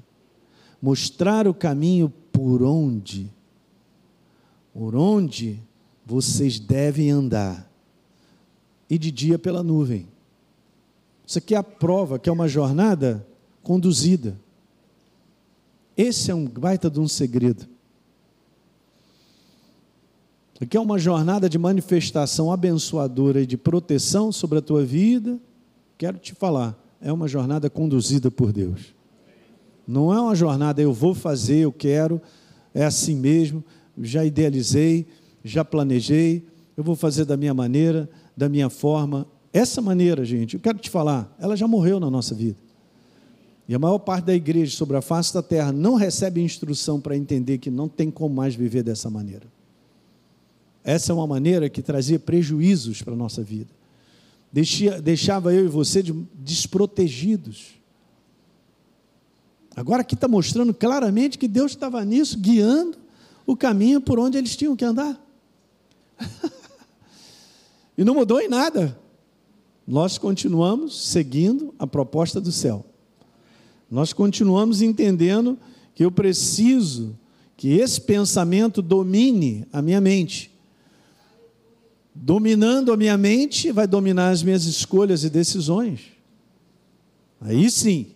Mostrar 0.82 1.46
o 1.46 1.54
caminho 1.54 2.12
por 2.32 2.64
onde? 2.64 3.30
Por 4.74 4.96
onde 4.96 5.62
vocês 6.06 6.60
devem 6.60 7.10
andar. 7.10 7.68
E 8.88 8.96
de 8.96 9.10
dia 9.10 9.36
pela 9.36 9.64
nuvem. 9.64 10.06
Isso 11.26 11.38
aqui 11.38 11.56
é 11.56 11.58
a 11.58 11.62
prova 11.62 12.20
que 12.20 12.28
é 12.28 12.32
uma 12.32 12.46
jornada 12.46 13.26
conduzida. 13.60 14.38
Esse 15.96 16.30
é 16.30 16.34
um 16.34 16.46
baita 16.46 16.88
de 16.88 17.00
um 17.00 17.08
segredo. 17.08 17.66
Aqui 20.60 20.76
é 20.76 20.80
uma 20.80 20.98
jornada 20.98 21.48
de 21.48 21.58
manifestação 21.58 22.52
abençoadora 22.52 23.42
e 23.42 23.46
de 23.46 23.56
proteção 23.56 24.30
sobre 24.30 24.58
a 24.58 24.62
tua 24.62 24.84
vida. 24.84 25.38
Quero 25.98 26.18
te 26.18 26.32
falar, 26.32 26.78
é 27.00 27.12
uma 27.12 27.26
jornada 27.26 27.68
conduzida 27.68 28.30
por 28.30 28.52
Deus. 28.52 28.94
Não 29.86 30.14
é 30.14 30.20
uma 30.20 30.34
jornada 30.34 30.80
eu 30.80 30.92
vou 30.92 31.14
fazer, 31.14 31.58
eu 31.58 31.72
quero, 31.72 32.20
é 32.72 32.84
assim 32.84 33.16
mesmo, 33.16 33.64
já 33.98 34.24
idealizei, 34.24 35.06
já 35.46 35.64
planejei, 35.64 36.44
eu 36.76 36.84
vou 36.84 36.96
fazer 36.96 37.24
da 37.24 37.36
minha 37.36 37.54
maneira, 37.54 38.08
da 38.36 38.48
minha 38.48 38.68
forma. 38.68 39.26
Essa 39.52 39.80
maneira, 39.80 40.24
gente, 40.24 40.54
eu 40.54 40.60
quero 40.60 40.78
te 40.78 40.90
falar, 40.90 41.34
ela 41.38 41.56
já 41.56 41.66
morreu 41.66 42.00
na 42.00 42.10
nossa 42.10 42.34
vida. 42.34 42.58
E 43.68 43.74
a 43.74 43.78
maior 43.78 43.98
parte 43.98 44.26
da 44.26 44.34
igreja 44.34 44.76
sobre 44.76 44.96
a 44.96 45.02
face 45.02 45.32
da 45.32 45.42
terra 45.42 45.72
não 45.72 45.94
recebe 45.94 46.40
instrução 46.40 47.00
para 47.00 47.16
entender 47.16 47.58
que 47.58 47.70
não 47.70 47.88
tem 47.88 48.10
como 48.10 48.34
mais 48.34 48.54
viver 48.54 48.82
dessa 48.82 49.08
maneira. 49.10 49.46
Essa 50.84 51.12
é 51.12 51.14
uma 51.14 51.26
maneira 51.26 51.68
que 51.68 51.82
trazia 51.82 52.18
prejuízos 52.18 53.02
para 53.02 53.14
a 53.14 53.16
nossa 53.16 53.42
vida. 53.42 53.70
deixava 55.02 55.52
eu 55.52 55.64
e 55.64 55.68
você 55.68 56.02
desprotegidos. 56.34 57.74
Agora 59.74 60.02
aqui 60.02 60.14
está 60.14 60.28
mostrando 60.28 60.72
claramente 60.72 61.38
que 61.38 61.48
Deus 61.48 61.72
estava 61.72 62.04
nisso, 62.04 62.38
guiando 62.38 62.96
o 63.44 63.56
caminho 63.56 64.00
por 64.00 64.18
onde 64.18 64.38
eles 64.38 64.56
tinham 64.56 64.76
que 64.76 64.84
andar. 64.84 65.20
e 67.96 68.04
não 68.04 68.14
mudou 68.14 68.40
em 68.40 68.48
nada. 68.48 68.98
Nós 69.86 70.18
continuamos 70.18 71.08
seguindo 71.08 71.74
a 71.78 71.86
proposta 71.86 72.40
do 72.40 72.50
céu. 72.50 72.84
Nós 73.90 74.12
continuamos 74.12 74.82
entendendo 74.82 75.58
que 75.94 76.04
eu 76.04 76.10
preciso 76.10 77.16
que 77.56 77.68
esse 77.68 78.00
pensamento 78.00 78.82
domine 78.82 79.66
a 79.72 79.80
minha 79.80 80.00
mente 80.00 80.56
dominando 82.22 82.92
a 82.92 82.96
minha 82.96 83.16
mente, 83.18 83.70
vai 83.70 83.86
dominar 83.86 84.30
as 84.30 84.42
minhas 84.42 84.64
escolhas 84.64 85.22
e 85.22 85.30
decisões. 85.30 86.00
Aí 87.40 87.70
sim, 87.70 88.06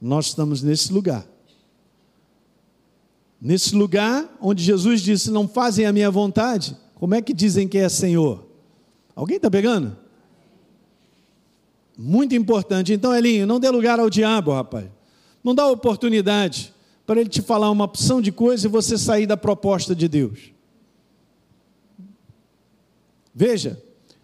nós 0.00 0.26
estamos 0.26 0.62
nesse 0.62 0.92
lugar. 0.92 1.24
Nesse 3.40 3.74
lugar 3.74 4.36
onde 4.40 4.64
Jesus 4.64 5.00
disse: 5.00 5.30
Não 5.30 5.46
fazem 5.46 5.86
a 5.86 5.92
minha 5.92 6.10
vontade, 6.10 6.76
como 6.96 7.14
é 7.14 7.20
que 7.20 7.34
dizem 7.34 7.68
que 7.68 7.76
é 7.76 7.88
Senhor? 7.88 8.46
Alguém 9.14 9.36
está 9.36 9.50
pegando? 9.50 9.96
Muito 11.96 12.34
importante. 12.34 12.92
Então, 12.92 13.14
Elinho, 13.14 13.46
não 13.46 13.60
dê 13.60 13.68
lugar 13.70 14.00
ao 14.00 14.10
diabo, 14.10 14.52
rapaz. 14.52 14.86
Não 15.44 15.54
dá 15.54 15.66
oportunidade 15.66 16.74
para 17.06 17.20
ele 17.20 17.28
te 17.28 17.40
falar 17.40 17.70
uma 17.70 17.84
opção 17.84 18.20
de 18.20 18.32
coisa 18.32 18.66
e 18.66 18.70
você 18.70 18.98
sair 18.98 19.26
da 19.26 19.36
proposta 19.36 19.94
de 19.94 20.08
Deus. 20.08 20.52
Veja, 23.34 23.80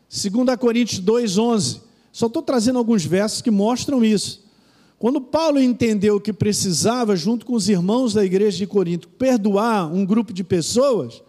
2 0.09 0.57
Coríntios 0.59 1.01
2,11. 1.01 1.81
Só 2.11 2.27
estou 2.27 2.42
trazendo 2.42 2.79
alguns 2.79 3.05
versos 3.05 3.42
que 3.42 3.51
mostram 3.51 4.03
isso. 4.03 4.42
Quando 4.99 5.21
Paulo 5.21 5.61
entendeu 5.61 6.21
que 6.21 6.33
precisava, 6.33 7.17
junto 7.17 7.44
com 7.44 7.55
os 7.55 7.69
irmãos 7.69 8.15
da 8.15 8.25
igreja 8.25 8.57
de 8.57 8.67
Corinto, 8.67 9.09
perdoar 9.09 9.92
um 9.92 10.07
grupo 10.07 10.33
de 10.33 10.42
pessoas, 10.42 11.23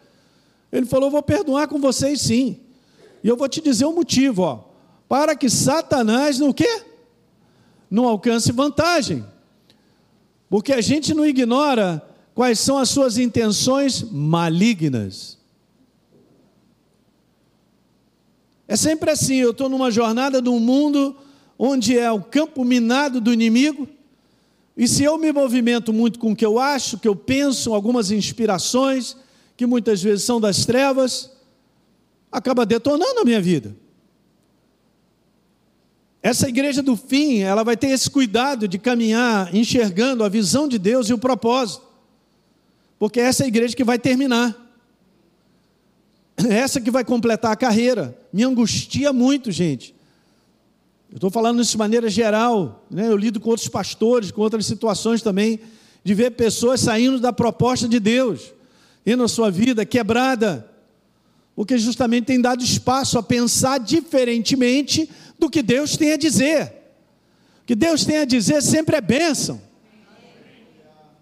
ele 0.74 0.88
falou: 0.88 1.11
Vou 1.11 1.21
perdoar 1.21 1.67
com 1.67 1.80
vocês 1.80 2.19
sim. 2.19 2.59
E 3.24 3.28
eu 3.28 3.38
vou 3.38 3.47
te 3.47 3.61
dizer 3.61 3.86
o 3.86 3.93
motivo, 3.93 4.41
ó, 4.41 4.63
para 5.07 5.36
que 5.36 5.49
Satanás 5.49 6.39
não 6.39 6.51
quê? 6.51 6.82
Não 7.89 8.05
alcance 8.05 8.51
vantagem. 8.51 9.24
Porque 10.49 10.74
a 10.74 10.82
gente 10.82 11.13
não 11.13 11.26
ignora 11.26 12.01
quais 12.34 12.59
são 12.59 12.78
as 12.78 12.89
suas 12.89 13.17
intenções 13.17 14.03
malignas. 14.11 15.38
É 18.67 18.76
sempre 18.76 19.11
assim, 19.11 19.36
eu 19.36 19.51
estou 19.51 19.69
numa 19.69 19.91
jornada 19.91 20.41
de 20.41 20.49
um 20.49 20.59
mundo 20.59 21.15
onde 21.57 21.97
é 21.97 22.11
o 22.11 22.21
campo 22.21 22.65
minado 22.65 23.21
do 23.21 23.32
inimigo, 23.32 23.88
e 24.76 24.88
se 24.88 25.03
eu 25.03 25.19
me 25.19 25.32
movimento 25.32 25.93
muito 25.93 26.17
com 26.17 26.32
o 26.32 26.36
que 26.36 26.45
eu 26.45 26.57
acho, 26.57 26.95
o 26.95 26.99
que 26.99 27.07
eu 27.07 27.15
penso, 27.15 27.76
algumas 27.76 28.09
inspirações, 28.09 29.15
que 29.64 29.68
muitas 29.68 30.03
vezes 30.03 30.26
são 30.26 30.41
das 30.41 30.66
trevas, 30.66 31.32
acaba 32.30 32.66
detonando 32.66 33.22
a 33.22 33.24
minha 33.24 33.41
vida. 33.41 33.74
Essa 36.22 36.49
igreja 36.49 36.84
do 36.84 36.97
fim, 36.97 37.39
ela 37.39 37.64
vai 37.64 37.78
ter 37.78 37.88
esse 37.88 38.09
cuidado 38.09 38.68
de 38.68 38.78
caminhar 38.78 39.55
enxergando 39.55 40.22
a 40.24 40.28
visão 40.28 40.68
de 40.68 40.78
Deus 40.78 41.07
e 41.07 41.14
o 41.14 41.18
propósito. 41.18 41.86
Porque 42.99 43.22
essa 43.22 43.43
é 43.43 43.45
a 43.45 43.47
igreja 43.47 43.74
que 43.74 43.86
vai 43.86 43.97
terminar. 43.97 44.53
é 46.49 46.55
essa 46.55 46.82
que 46.82 46.91
vai 46.91 47.05
completar 47.05 47.51
a 47.53 47.55
carreira. 47.55 48.18
Me 48.34 48.43
angustia 48.43 49.14
muito, 49.14 49.49
gente. 49.49 49.95
Eu 51.09 51.16
estou 51.16 51.30
falando 51.30 51.61
isso 51.61 51.72
de 51.72 51.78
maneira 51.78 52.09
geral, 52.09 52.86
né? 52.91 53.07
eu 53.07 53.16
lido 53.16 53.39
com 53.39 53.49
outros 53.49 53.70
pastores, 53.70 54.30
com 54.30 54.41
outras 54.41 54.66
situações 54.66 55.22
também, 55.22 55.59
de 56.03 56.14
ver 56.14 56.32
pessoas 56.32 56.82
saindo 56.82 57.18
da 57.18 57.32
proposta 57.32 57.88
de 57.88 57.99
Deus, 57.99 58.51
e 59.06 59.16
na 59.16 59.28
sua 59.28 59.51
vida 59.51 59.86
quebrada, 59.86 60.70
porque 61.56 61.78
justamente 61.78 62.26
tem 62.26 62.41
dado 62.41 62.64
espaço 62.64 63.18
a 63.18 63.24
pensar 63.24 63.80
diferentemente 63.80 65.10
do 65.38 65.49
que 65.49 65.62
Deus 65.62 65.97
tem 65.97 66.14
a 66.14 66.18
dizer. 66.18 66.74
O 67.62 67.66
que 67.66 67.76
Deus 67.76 68.06
tem 68.06 68.18
a 68.18 68.26
dizer 68.26 68.62
sempre 68.62 68.95
é 68.95 69.01
bênção. 69.01 69.62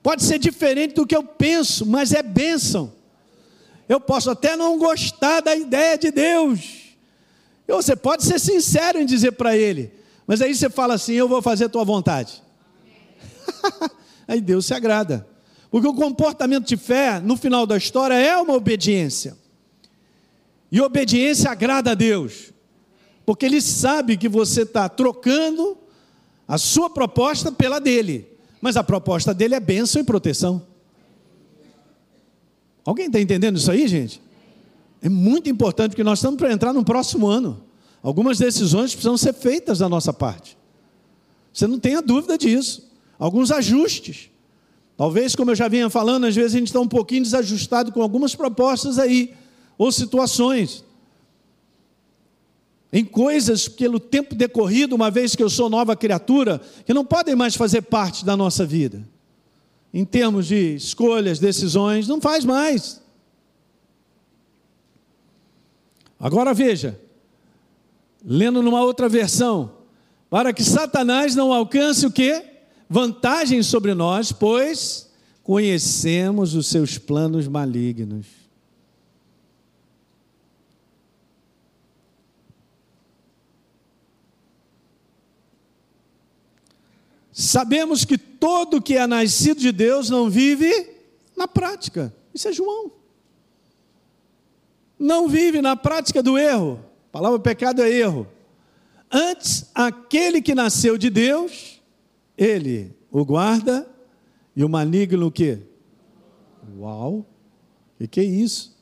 Pode 0.02 0.24
ser 0.24 0.40
diferente 0.40 0.96
do 0.96 1.06
que 1.06 1.16
eu 1.16 1.24
penso, 1.24 1.86
mas 1.86 2.12
é 2.12 2.24
bênção. 2.24 2.94
Eu 3.88 4.00
posso 4.00 4.32
até 4.32 4.56
não 4.56 4.78
gostar 4.78 5.42
da 5.42 5.56
ideia 5.56 5.98
de 5.98 6.12
Deus. 6.12 6.96
E 7.68 7.74
você 7.74 7.96
pode 7.96 8.24
ser 8.24 8.40
sincero 8.40 9.00
em 9.00 9.06
dizer 9.06 9.34
para 9.34 9.56
Ele, 9.56 9.92
mas 10.26 10.42
aí 10.42 10.56
você 10.56 10.70
fala 10.70 10.96
assim: 10.96 11.14
Eu 11.14 11.28
vou 11.28 11.42
fazer 11.42 11.66
a 11.66 11.70
tua 11.70 11.84
vontade. 11.84 12.42
aí 14.28 14.42
Deus 14.42 14.66
se 14.66 14.74
agrada. 14.74 15.28
Porque 15.72 15.88
o 15.88 15.93
comportamento 15.93 16.67
de 16.67 16.76
fé, 16.76 17.22
no 17.22 17.38
final 17.38 17.65
da 17.65 17.78
história, 17.78 18.13
é 18.13 18.38
uma 18.38 18.53
obediência. 18.53 19.38
E 20.69 20.82
obediência 20.82 21.49
agrada 21.49 21.91
a 21.91 21.95
Deus, 21.95 22.51
porque 23.26 23.45
Ele 23.45 23.61
sabe 23.61 24.17
que 24.17 24.28
você 24.28 24.63
está 24.63 24.89
trocando 24.89 25.78
a 26.47 26.57
sua 26.57 26.89
proposta 26.89 27.51
pela 27.51 27.80
dele, 27.80 28.28
mas 28.59 28.76
a 28.76 28.84
proposta 28.84 29.34
dele 29.34 29.55
é 29.55 29.59
bênção 29.59 30.01
e 30.01 30.05
proteção. 30.05 30.67
Alguém 32.84 33.07
está 33.07 33.19
entendendo 33.19 33.57
isso 33.57 33.72
aí, 33.72 33.88
gente? 33.88 34.22
É 35.01 35.07
muito 35.07 35.49
importante, 35.49 35.91
porque 35.91 36.03
nós 36.03 36.19
estamos 36.19 36.38
para 36.38 36.51
entrar 36.51 36.74
no 36.74 36.84
próximo 36.84 37.28
ano. 37.28 37.63
Algumas 38.03 38.38
decisões 38.38 38.91
precisam 38.91 39.17
ser 39.17 39.34
feitas 39.34 39.80
da 39.80 39.88
nossa 39.88 40.11
parte. 40.11 40.57
Você 41.53 41.67
não 41.67 41.80
tenha 41.80 42.01
dúvida 42.01 42.38
disso. 42.38 42.89
Alguns 43.17 43.51
ajustes. 43.51 44.31
Talvez, 44.98 45.36
como 45.36 45.52
eu 45.52 45.56
já 45.56 45.68
vinha 45.68 45.89
falando, 45.89 46.26
às 46.26 46.36
vezes 46.36 46.56
a 46.56 46.60
gente 46.60 46.68
está 46.68 46.80
um 46.80 46.88
pouquinho 46.88 47.24
desajustado 47.24 47.92
com 47.92 48.02
algumas 48.02 48.36
propostas 48.36 49.00
aí 49.00 49.34
ou 49.78 49.92
situações. 49.92 50.84
Em 52.94 53.06
coisas 53.06 53.68
pelo 53.68 54.00
tempo 54.00 54.36
decorrido, 54.36 54.96
uma 54.96 55.10
vez 55.10 55.36
que 55.36 55.42
eu 55.42 55.50
sou 55.50 55.70
nova 55.70 55.96
criatura, 55.96 56.62
que 56.86 56.94
não 56.94 57.06
podem 57.06 57.36
mais 57.36 57.56
fazer 57.56 57.82
parte 57.84 58.26
da 58.26 58.36
nossa 58.36 58.66
vida. 58.66 59.08
Em 59.94 60.06
termos 60.06 60.48
de 60.48 60.76
escolhas, 60.76 61.39
decisões, 61.39 62.08
não 62.08 62.22
faz 62.22 62.46
mais. 62.46 63.02
Agora 66.20 66.54
veja, 66.54 67.00
lendo 68.24 68.62
numa 68.62 68.84
outra 68.84 69.10
versão, 69.10 69.72
para 70.30 70.54
que 70.54 70.64
Satanás 70.64 71.36
não 71.36 71.52
alcance 71.52 72.06
o 72.06 72.12
quê? 72.12 72.51
Vantagem 72.94 73.64
sobre 73.64 73.94
nós, 73.94 74.34
pois 74.34 75.10
conhecemos 75.44 76.56
os 76.56 76.68
seus 76.68 76.98
planos 76.98 77.48
malignos. 77.48 78.28
Sabemos 87.32 88.04
que 88.04 88.18
todo 88.18 88.82
que 88.82 88.98
é 88.98 89.08
nascido 89.08 89.62
de 89.62 89.72
Deus 89.72 90.10
não 90.10 90.30
vive 90.30 90.89
na 91.38 91.48
prática. 91.48 92.14
Isso 92.34 92.50
é 92.50 92.52
João. 92.52 92.92
Não 95.00 95.30
vive 95.30 95.62
na 95.62 95.78
prática 95.78 96.22
do 96.22 96.38
erro. 96.38 96.84
A 97.08 97.10
palavra 97.10 97.39
pecado 97.39 97.82
é 97.82 97.89
erro. 97.89 98.28
Antes, 99.10 99.72
aquele 99.74 100.42
que 100.42 100.54
nasceu 100.54 100.98
de 100.98 101.10
Deus, 101.10 101.81
ele 102.42 102.96
o 103.12 103.24
guarda 103.24 103.88
e 104.56 104.64
o 104.64 104.70
maligno 104.70 105.28
o 105.28 105.32
quê? 105.32 105.60
Uau! 106.80 107.26
O 108.00 108.08
que 108.08 108.20
é 108.20 108.24
isso? 108.24 108.76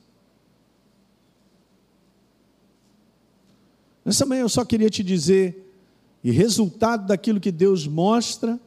Nessa 4.06 4.26
manhã 4.26 4.42
eu 4.42 4.50
só 4.50 4.64
queria 4.64 4.90
te 4.90 5.04
dizer 5.04 5.74
e 6.24 6.32
resultado 6.32 7.06
daquilo 7.08 7.40
que 7.40 7.52
Deus 7.52 7.86
mostra 7.86 8.58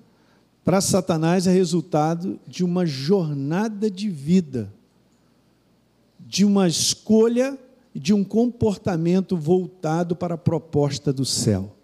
para 0.62 0.80
Satanás 0.80 1.46
é 1.46 1.52
resultado 1.52 2.38
de 2.46 2.62
uma 2.62 2.84
jornada 2.84 3.90
de 3.90 4.08
vida, 4.10 4.72
de 6.20 6.44
uma 6.44 6.68
escolha 6.68 7.58
e 7.94 7.98
de 7.98 8.12
um 8.12 8.22
comportamento 8.22 9.36
voltado 9.36 10.14
para 10.14 10.34
a 10.34 10.38
proposta 10.38 11.12
do 11.12 11.24
céu. 11.24 11.74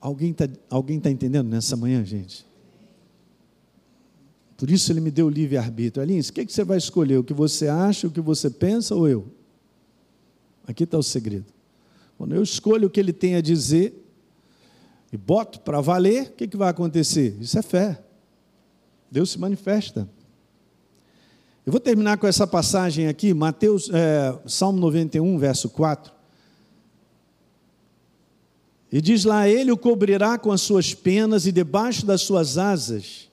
Alguém 0.00 0.30
está 0.30 0.48
alguém 0.70 0.98
tá 0.98 1.10
entendendo 1.10 1.48
nessa 1.48 1.76
manhã, 1.76 2.04
gente? 2.04 2.46
Por 4.56 4.70
isso 4.70 4.92
ele 4.92 5.00
me 5.00 5.10
deu 5.10 5.26
o 5.26 5.30
livre-arbítrio. 5.30 6.02
Alins, 6.02 6.28
o 6.28 6.32
que, 6.32 6.44
que 6.44 6.52
você 6.52 6.64
vai 6.64 6.78
escolher? 6.78 7.18
O 7.18 7.24
que 7.24 7.32
você 7.32 7.68
acha, 7.68 8.06
o 8.06 8.10
que 8.10 8.20
você 8.20 8.50
pensa 8.50 8.94
ou 8.94 9.08
eu? 9.08 9.26
Aqui 10.66 10.84
está 10.84 10.98
o 10.98 11.02
segredo. 11.02 11.46
Quando 12.18 12.34
eu 12.34 12.42
escolho 12.42 12.88
o 12.88 12.90
que 12.90 13.00
ele 13.00 13.12
tem 13.12 13.36
a 13.36 13.40
dizer 13.40 14.06
e 15.10 15.16
boto 15.16 15.60
para 15.60 15.80
valer, 15.80 16.28
o 16.28 16.32
que, 16.32 16.46
que 16.46 16.56
vai 16.56 16.68
acontecer? 16.68 17.36
Isso 17.40 17.58
é 17.58 17.62
fé. 17.62 18.02
Deus 19.10 19.30
se 19.30 19.38
manifesta. 19.38 20.08
Eu 21.64 21.72
vou 21.72 21.80
terminar 21.80 22.18
com 22.18 22.26
essa 22.26 22.46
passagem 22.46 23.06
aqui, 23.06 23.32
Mateus, 23.32 23.90
é, 23.92 24.38
Salmo 24.46 24.78
91, 24.78 25.38
verso 25.38 25.68
4. 25.70 26.12
E 28.92 29.00
diz 29.00 29.24
lá: 29.24 29.48
Ele 29.48 29.70
o 29.70 29.76
cobrirá 29.76 30.38
com 30.38 30.50
as 30.50 30.60
suas 30.60 30.94
penas 30.94 31.46
e 31.46 31.52
debaixo 31.52 32.04
das 32.04 32.22
suas 32.22 32.58
asas. 32.58 33.28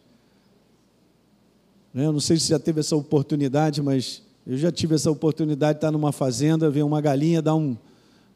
Né, 1.94 2.06
eu 2.06 2.12
não 2.12 2.20
sei 2.20 2.38
se 2.38 2.50
já 2.50 2.60
teve 2.60 2.80
essa 2.80 2.96
oportunidade, 2.96 3.82
mas 3.82 4.22
eu 4.46 4.58
já 4.58 4.72
tive 4.72 4.96
essa 4.96 5.10
oportunidade 5.10 5.74
de 5.74 5.78
estar 5.80 5.92
numa 5.92 6.12
fazenda, 6.12 6.70
ver 6.70 6.84
uma 6.84 7.02
galinha 7.02 7.42
dar 7.42 7.56
um, 7.56 7.76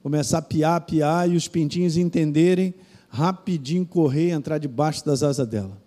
começar 0.02 0.40
a 0.40 0.42
piar, 0.42 0.82
piar 0.82 1.30
e 1.30 1.36
os 1.36 1.48
pintinhos 1.48 1.96
entenderem, 1.96 2.74
rapidinho 3.08 3.86
correr 3.86 4.30
e 4.30 4.32
entrar 4.32 4.58
debaixo 4.58 5.06
das 5.06 5.22
asas 5.22 5.48
dela. 5.48 5.78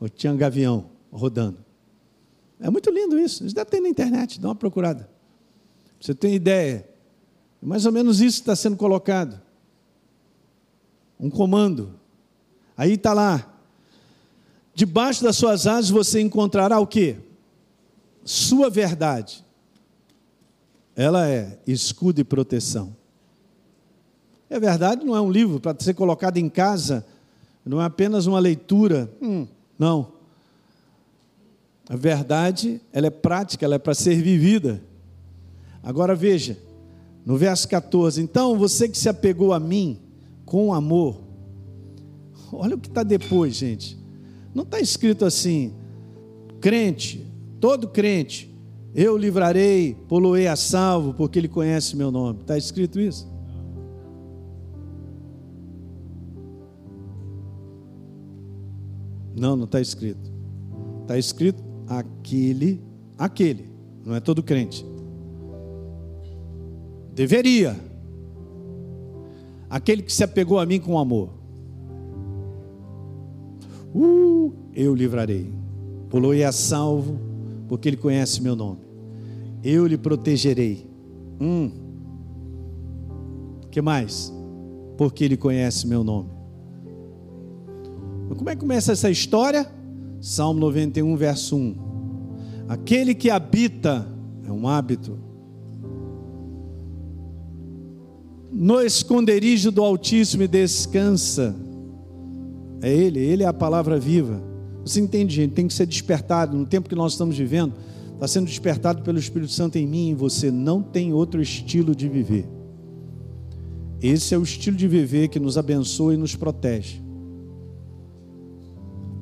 Ou 0.00 0.08
tinha 0.08 0.32
um 0.32 0.36
gavião 0.36 0.86
rodando. 1.10 1.58
É 2.60 2.68
muito 2.68 2.90
lindo 2.90 3.18
isso. 3.18 3.44
Isso 3.44 3.54
deve 3.54 3.70
ter 3.70 3.80
na 3.80 3.88
internet, 3.88 4.40
dá 4.40 4.48
uma 4.48 4.54
procurada. 4.54 5.08
Você 6.00 6.14
tem 6.14 6.34
ideia? 6.34 6.88
Mais 7.62 7.86
ou 7.86 7.92
menos 7.92 8.20
isso 8.20 8.40
está 8.40 8.56
sendo 8.56 8.76
colocado. 8.76 9.40
Um 11.18 11.30
comando. 11.30 11.98
Aí 12.76 12.92
está 12.92 13.12
lá. 13.12 13.52
Debaixo 14.74 15.22
das 15.22 15.36
suas 15.36 15.66
asas 15.66 15.90
você 15.90 16.20
encontrará 16.20 16.78
o 16.78 16.86
quê? 16.86 17.16
Sua 18.24 18.68
verdade 18.68 19.46
ela 20.96 21.28
é 21.28 21.58
escudo 21.66 22.22
e 22.22 22.24
proteção. 22.24 22.96
É 24.48 24.58
verdade, 24.58 25.04
não 25.04 25.14
é 25.14 25.20
um 25.20 25.30
livro 25.30 25.60
para 25.60 25.76
ser 25.78 25.92
colocado 25.92 26.38
em 26.38 26.48
casa, 26.48 27.04
não 27.64 27.82
é 27.82 27.84
apenas 27.84 28.26
uma 28.26 28.38
leitura. 28.38 29.12
Hum, 29.20 29.46
não. 29.78 30.12
A 31.88 31.96
verdade, 31.96 32.80
ela 32.92 33.08
é 33.08 33.10
prática, 33.10 33.66
ela 33.66 33.74
é 33.74 33.78
para 33.78 33.94
ser 33.94 34.20
vivida. 34.22 34.82
Agora 35.82 36.14
veja, 36.14 36.56
no 37.26 37.36
verso 37.36 37.68
14: 37.68 38.22
Então 38.22 38.56
você 38.56 38.88
que 38.88 38.96
se 38.96 39.08
apegou 39.08 39.52
a 39.52 39.60
mim 39.60 40.00
com 40.46 40.72
amor, 40.72 41.20
olha 42.52 42.76
o 42.76 42.78
que 42.78 42.88
está 42.88 43.02
depois, 43.02 43.56
gente. 43.56 43.98
Não 44.54 44.62
está 44.62 44.80
escrito 44.80 45.24
assim, 45.24 45.74
crente, 46.60 47.26
todo 47.60 47.88
crente, 47.88 48.56
eu 48.94 49.18
livrarei, 49.18 49.94
poloei 50.08 50.46
a 50.46 50.56
salvo, 50.56 51.12
porque 51.12 51.38
ele 51.38 51.48
conhece 51.48 51.94
meu 51.94 52.10
nome. 52.10 52.40
Está 52.40 52.56
escrito 52.56 52.98
isso? 52.98 53.28
Não, 59.38 59.54
não 59.54 59.64
está 59.64 59.80
escrito. 59.80 60.32
Está 61.02 61.18
escrito 61.18 61.62
aquele, 61.86 62.80
aquele, 63.18 63.68
não 64.02 64.14
é 64.14 64.20
todo 64.20 64.42
crente. 64.42 64.86
Deveria. 67.14 67.85
Aquele 69.68 70.02
que 70.02 70.12
se 70.12 70.22
apegou 70.22 70.58
a 70.58 70.66
mim 70.66 70.78
com 70.78 70.98
amor. 70.98 71.30
Uh, 73.94 74.52
eu 74.74 74.94
livrarei. 74.94 75.52
Poloei 76.08 76.44
a 76.44 76.52
salvo, 76.52 77.18
porque 77.68 77.88
ele 77.88 77.96
conhece 77.96 78.42
meu 78.42 78.54
nome 78.54 78.86
eu 79.66 79.84
lhe 79.84 79.98
protegerei. 79.98 80.88
Hum. 81.40 81.70
que 83.70 83.82
mais? 83.82 84.32
Porque 84.96 85.24
ele 85.24 85.36
conhece 85.36 85.86
meu 85.86 86.04
nome. 86.04 86.30
Como 88.36 88.48
é 88.48 88.54
que 88.54 88.60
começa 88.60 88.92
essa 88.92 89.10
história? 89.10 89.70
Salmo 90.20 90.60
91, 90.60 91.16
verso 91.16 91.56
1. 91.56 91.76
Aquele 92.68 93.14
que 93.14 93.28
habita, 93.28 94.08
é 94.46 94.52
um 94.52 94.68
hábito. 94.68 95.18
No 98.58 98.80
esconderijo 98.80 99.70
do 99.70 99.84
Altíssimo 99.84 100.48
descansa. 100.48 101.54
É 102.80 102.90
Ele, 102.90 103.18
Ele 103.20 103.42
é 103.42 103.46
a 103.46 103.52
palavra 103.52 104.00
viva. 104.00 104.42
Você 104.82 104.98
entende, 104.98 105.34
gente? 105.34 105.52
Tem 105.52 105.68
que 105.68 105.74
ser 105.74 105.84
despertado. 105.84 106.56
No 106.56 106.64
tempo 106.64 106.88
que 106.88 106.94
nós 106.94 107.12
estamos 107.12 107.36
vivendo, 107.36 107.74
está 108.14 108.26
sendo 108.26 108.46
despertado 108.46 109.02
pelo 109.02 109.18
Espírito 109.18 109.52
Santo 109.52 109.76
em 109.76 109.86
mim 109.86 110.08
e 110.08 110.14
você. 110.14 110.50
Não 110.50 110.80
tem 110.82 111.12
outro 111.12 111.42
estilo 111.42 111.94
de 111.94 112.08
viver. 112.08 112.48
Esse 114.00 114.34
é 114.34 114.38
o 114.38 114.42
estilo 114.42 114.74
de 114.74 114.88
viver 114.88 115.28
que 115.28 115.38
nos 115.38 115.58
abençoa 115.58 116.14
e 116.14 116.16
nos 116.16 116.34
protege. 116.34 117.02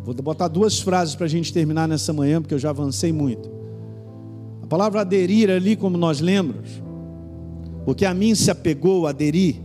Vou 0.05 0.15
botar 0.15 0.47
duas 0.47 0.79
frases 0.79 1.17
para 1.17 1.27
a 1.27 1.29
gente 1.29 1.53
terminar 1.53 1.89
nessa 1.89 2.13
manhã, 2.13 2.41
porque 2.41 2.55
eu 2.55 2.59
já 2.59 2.71
avancei 2.71 3.13
muito. 3.13 3.51
A 4.63 4.67
palavra 4.69 5.01
aderir 5.01 5.51
ali, 5.51 5.75
como 5.75 5.99
nós 5.99 6.21
lembramos, 6.21 6.85
porque 7.85 8.05
a 8.05 8.15
mim 8.15 8.35
se 8.35 8.51
apegou, 8.51 9.07
aderir, 9.07 9.57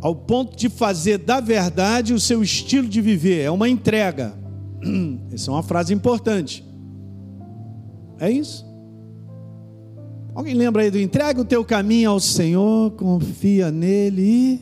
ao 0.00 0.14
ponto 0.14 0.56
de 0.56 0.68
fazer 0.68 1.18
da 1.18 1.40
verdade 1.40 2.14
o 2.14 2.20
seu 2.20 2.42
estilo 2.42 2.88
de 2.88 3.00
viver, 3.00 3.42
é 3.42 3.50
uma 3.50 3.68
entrega. 3.68 4.34
Essa 5.32 5.50
é 5.50 5.54
uma 5.54 5.62
frase 5.62 5.92
importante. 5.92 6.64
É 8.18 8.30
isso. 8.30 8.64
Alguém 10.34 10.54
lembra 10.54 10.82
aí 10.82 10.90
do 10.90 10.98
entrega 11.00 11.40
o 11.40 11.44
teu 11.44 11.64
caminho 11.64 12.10
ao 12.10 12.20
Senhor, 12.20 12.90
confia 12.92 13.70
nele 13.70 14.22
e 14.22 14.60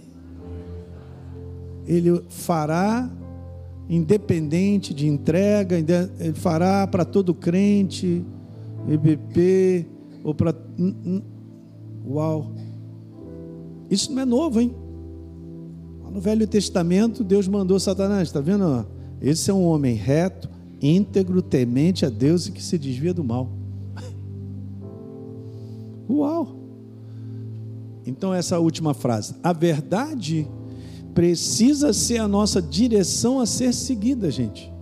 ele 1.86 2.22
fará 2.28 3.10
independente 3.88 4.94
de 4.94 5.06
entrega, 5.06 5.76
ele 5.76 6.32
fará 6.34 6.86
para 6.86 7.04
todo 7.04 7.34
crente, 7.34 8.24
EBP 8.88 9.86
ou 10.22 10.34
para 10.34 10.54
Uau. 12.06 12.52
Isso 13.90 14.12
não 14.12 14.22
é 14.22 14.24
novo, 14.24 14.60
hein? 14.60 14.74
No 16.12 16.20
Velho 16.20 16.46
Testamento, 16.46 17.24
Deus 17.24 17.48
mandou 17.48 17.80
Satanás, 17.80 18.28
está 18.28 18.40
vendo? 18.40 18.86
Esse 19.20 19.50
é 19.50 19.54
um 19.54 19.64
homem 19.64 19.96
reto, 19.96 20.48
íntegro, 20.80 21.42
temente 21.42 22.06
a 22.06 22.08
Deus 22.08 22.46
e 22.46 22.52
que 22.52 22.62
se 22.62 22.78
desvia 22.78 23.12
do 23.12 23.24
mal. 23.24 23.50
Uau! 26.08 26.54
Então, 28.06 28.32
essa 28.32 28.60
última 28.60 28.94
frase. 28.94 29.34
A 29.42 29.52
verdade 29.52 30.46
precisa 31.14 31.92
ser 31.92 32.18
a 32.18 32.28
nossa 32.28 32.60
direção 32.60 33.40
a 33.40 33.46
ser 33.46 33.72
seguida, 33.72 34.30
gente. 34.30 34.72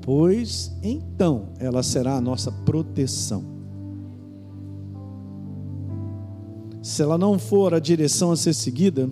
Pois 0.00 0.72
então 0.82 1.50
ela 1.58 1.82
será 1.82 2.16
a 2.16 2.20
nossa 2.20 2.52
proteção. 2.52 3.53
Se 6.84 7.00
ela 7.00 7.16
não 7.16 7.38
for 7.38 7.72
a 7.72 7.78
direção 7.78 8.30
a 8.30 8.36
ser 8.36 8.52
seguida, 8.52 9.08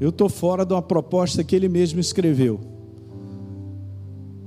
eu 0.00 0.08
estou 0.08 0.30
fora 0.30 0.64
de 0.64 0.72
uma 0.72 0.80
proposta 0.80 1.44
que 1.44 1.54
ele 1.54 1.68
mesmo 1.68 2.00
escreveu. 2.00 2.58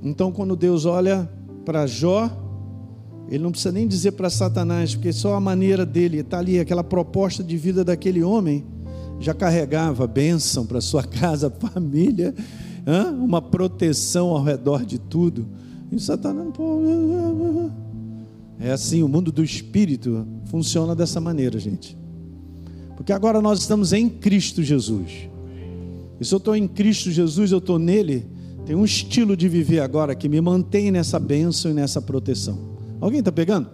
Então, 0.02 0.32
quando 0.32 0.56
Deus 0.56 0.84
olha 0.84 1.30
para 1.64 1.86
Jó, 1.86 2.28
ele 3.30 3.44
não 3.44 3.52
precisa 3.52 3.72
nem 3.72 3.88
dizer 3.88 4.14
para 4.14 4.32
Satanás, 4.32 4.96
porque 4.96 5.14
só 5.14 5.36
a 5.36 5.40
maneira 5.40 5.86
dele, 5.86 6.22
está 6.22 6.40
ali, 6.40 6.60
aquela 6.60 6.84
proposta 6.84 7.44
de 7.44 7.56
vida 7.56 7.84
daquele 7.84 8.24
homem, 8.24 8.66
já 9.20 9.36
carregava 9.36 10.08
bênção 10.08 10.66
para 10.66 10.82
sua 10.82 11.04
casa, 11.06 11.52
família, 11.52 12.34
uma 13.22 13.44
proteção 13.44 14.30
ao 14.30 14.44
redor 14.44 14.84
de 14.84 14.98
tudo. 14.98 15.46
E 15.92 16.00
Satanás, 16.00 16.50
pô, 16.56 16.80
é 18.60 18.72
assim, 18.72 19.04
o 19.04 19.08
mundo 19.08 19.32
do 19.32 19.44
espírito 19.44 20.28
funciona 20.46 20.96
dessa 20.96 21.22
maneira, 21.22 21.60
gente. 21.60 21.98
Porque 22.96 23.14
agora 23.14 23.42
nós 23.42 23.60
estamos 23.60 23.94
em 23.94 24.10
Cristo 24.10 24.64
Jesus. 24.64 25.30
E 26.20 26.26
se 26.26 26.34
eu 26.34 26.38
estou 26.38 26.56
em 26.56 26.68
Cristo 26.68 27.12
Jesus, 27.12 27.52
eu 27.52 27.60
estou 27.60 27.78
nele, 27.78 28.26
tem 28.66 28.76
um 28.76 28.84
estilo 28.84 29.38
de 29.38 29.48
viver 29.48 29.80
agora 29.80 30.16
que 30.16 30.28
me 30.28 30.42
mantém 30.42 30.90
nessa 30.90 31.20
bênção 31.20 31.70
e 31.70 31.74
nessa 31.74 32.02
proteção. 32.02 32.58
Alguém 33.00 33.20
está 33.20 33.32
pegando? 33.32 33.70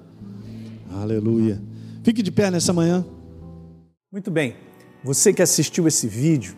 Aleluia. 0.92 1.62
Fique 2.04 2.22
de 2.22 2.32
pé 2.32 2.52
nessa 2.52 2.74
manhã. 2.74 3.06
Muito 4.12 4.30
bem. 4.30 4.56
Você 5.04 5.34
que 5.34 5.42
assistiu 5.42 5.88
esse 5.88 6.08
vídeo 6.08 6.56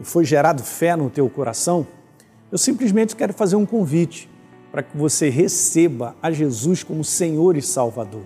e 0.00 0.04
foi 0.04 0.24
gerado 0.24 0.62
fé 0.62 0.96
no 0.96 1.08
teu 1.08 1.30
coração, 1.30 1.86
eu 2.50 2.58
simplesmente 2.58 3.14
quero 3.14 3.32
fazer 3.32 3.54
um 3.54 3.64
convite 3.64 4.28
para 4.72 4.82
que 4.82 4.96
você 4.96 5.28
receba 5.28 6.16
a 6.22 6.32
Jesus 6.32 6.82
como 6.82 7.04
Senhor 7.04 7.56
e 7.56 7.62
Salvador. 7.62 8.24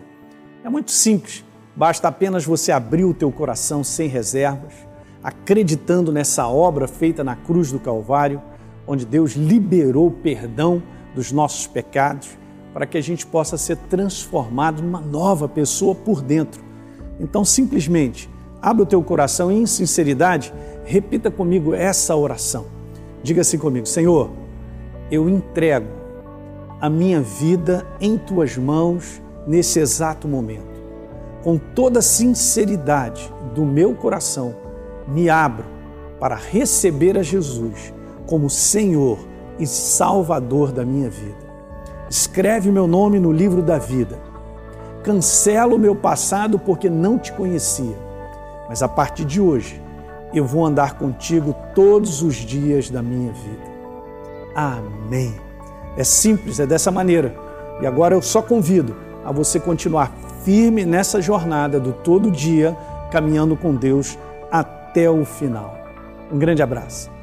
É 0.65 0.69
muito 0.71 0.93
simples. 0.93 1.45
Basta 1.75 2.09
apenas 2.09 2.47
você 2.47 2.73
abrir 2.73 3.05
o 3.05 3.13
teu 3.13 3.31
coração 3.33 3.85
sem 3.85 4.09
reservas, 4.09 4.73
acreditando 5.23 6.13
nessa 6.13 6.47
obra 6.47 6.87
feita 6.87 7.25
na 7.25 7.37
cruz 7.37 7.71
do 7.73 7.81
Calvário 7.81 8.41
onde 8.87 9.05
Deus 9.05 9.33
liberou 9.33 10.07
o 10.07 10.13
perdão 10.13 10.83
dos 11.15 11.33
nossos 11.33 11.67
pecados, 11.67 12.39
para 12.73 12.87
que 12.87 12.97
a 12.97 13.01
gente 13.01 13.27
possa 13.27 13.57
ser 13.57 13.77
transformado 13.77 14.83
numa 14.83 15.01
nova 15.01 15.49
pessoa 15.49 15.95
por 15.95 16.23
dentro. 16.23 16.63
Então, 17.19 17.45
simplesmente, 17.45 18.31
abre 18.61 18.83
o 18.83 18.87
teu 18.87 19.03
coração 19.03 19.51
e, 19.51 19.57
em 19.57 19.67
sinceridade, 19.67 20.53
repita 20.85 21.31
comigo 21.31 21.75
essa 21.75 22.15
oração. 22.15 22.67
Diga 23.23 23.41
assim 23.41 23.59
comigo: 23.59 23.87
Senhor, 23.87 24.31
eu 25.11 25.29
entrego 25.29 25.89
a 26.81 26.91
minha 26.91 27.21
vida 27.21 27.87
em 28.01 28.19
tuas 28.19 28.57
mãos 28.57 29.23
nesse 29.47 29.79
exato 29.79 30.29
momento. 30.29 30.77
Com 31.43 31.59
toda 31.59 32.01
a 32.01 32.03
sinceridade 32.03 33.33
do 33.55 33.65
meu 33.65 33.95
coração, 33.95 34.55
me 35.07 35.31
abro 35.31 35.65
para 36.19 36.35
receber 36.35 37.17
a 37.17 37.23
Jesus 37.23 37.95
como 38.27 38.51
Senhor 38.51 39.19
e 39.59 39.67
Salvador 39.67 40.73
da 40.73 40.85
minha 40.85 41.09
vida. 41.09 41.47
Escreve 42.11 42.71
meu 42.71 42.87
nome 42.87 43.19
no 43.19 43.33
livro 43.33 43.63
da 43.63 43.79
vida. 43.79 44.19
Cancela 45.03 45.75
o 45.75 45.79
meu 45.79 45.95
passado 45.95 46.59
porque 46.59 46.91
não 46.91 47.19
te 47.19 47.33
conhecia, 47.33 47.97
mas 48.69 48.83
a 48.83 48.89
partir 48.89 49.25
de 49.25 49.41
hoje 49.41 49.81
eu 50.35 50.45
vou 50.45 50.67
andar 50.67 50.99
contigo 50.99 51.55
todos 51.75 52.23
os 52.23 52.35
dias 52.35 52.91
da 52.91 53.03
minha 53.03 53.33
vida. 53.33 53.77
Amém. 54.55 55.46
É 55.97 56.05
simples, 56.05 56.61
é 56.61 56.67
dessa 56.67 56.91
maneira. 56.91 57.35
E 57.81 57.87
agora 57.87 58.15
eu 58.15 58.23
só 58.23 58.43
convido 58.43 58.97
a 59.25 59.33
você 59.33 59.59
continuar 59.59 60.13
firme 60.45 60.85
nessa 60.85 61.21
jornada 61.21 61.81
do 61.81 61.93
todo 61.93 62.31
dia, 62.31 62.77
caminhando 63.11 63.57
com 63.57 63.75
Deus 63.75 64.19
até 64.51 65.11
o 65.11 65.25
final. 65.25 65.77
Um 66.31 66.39
grande 66.39 66.63
abraço. 66.63 67.16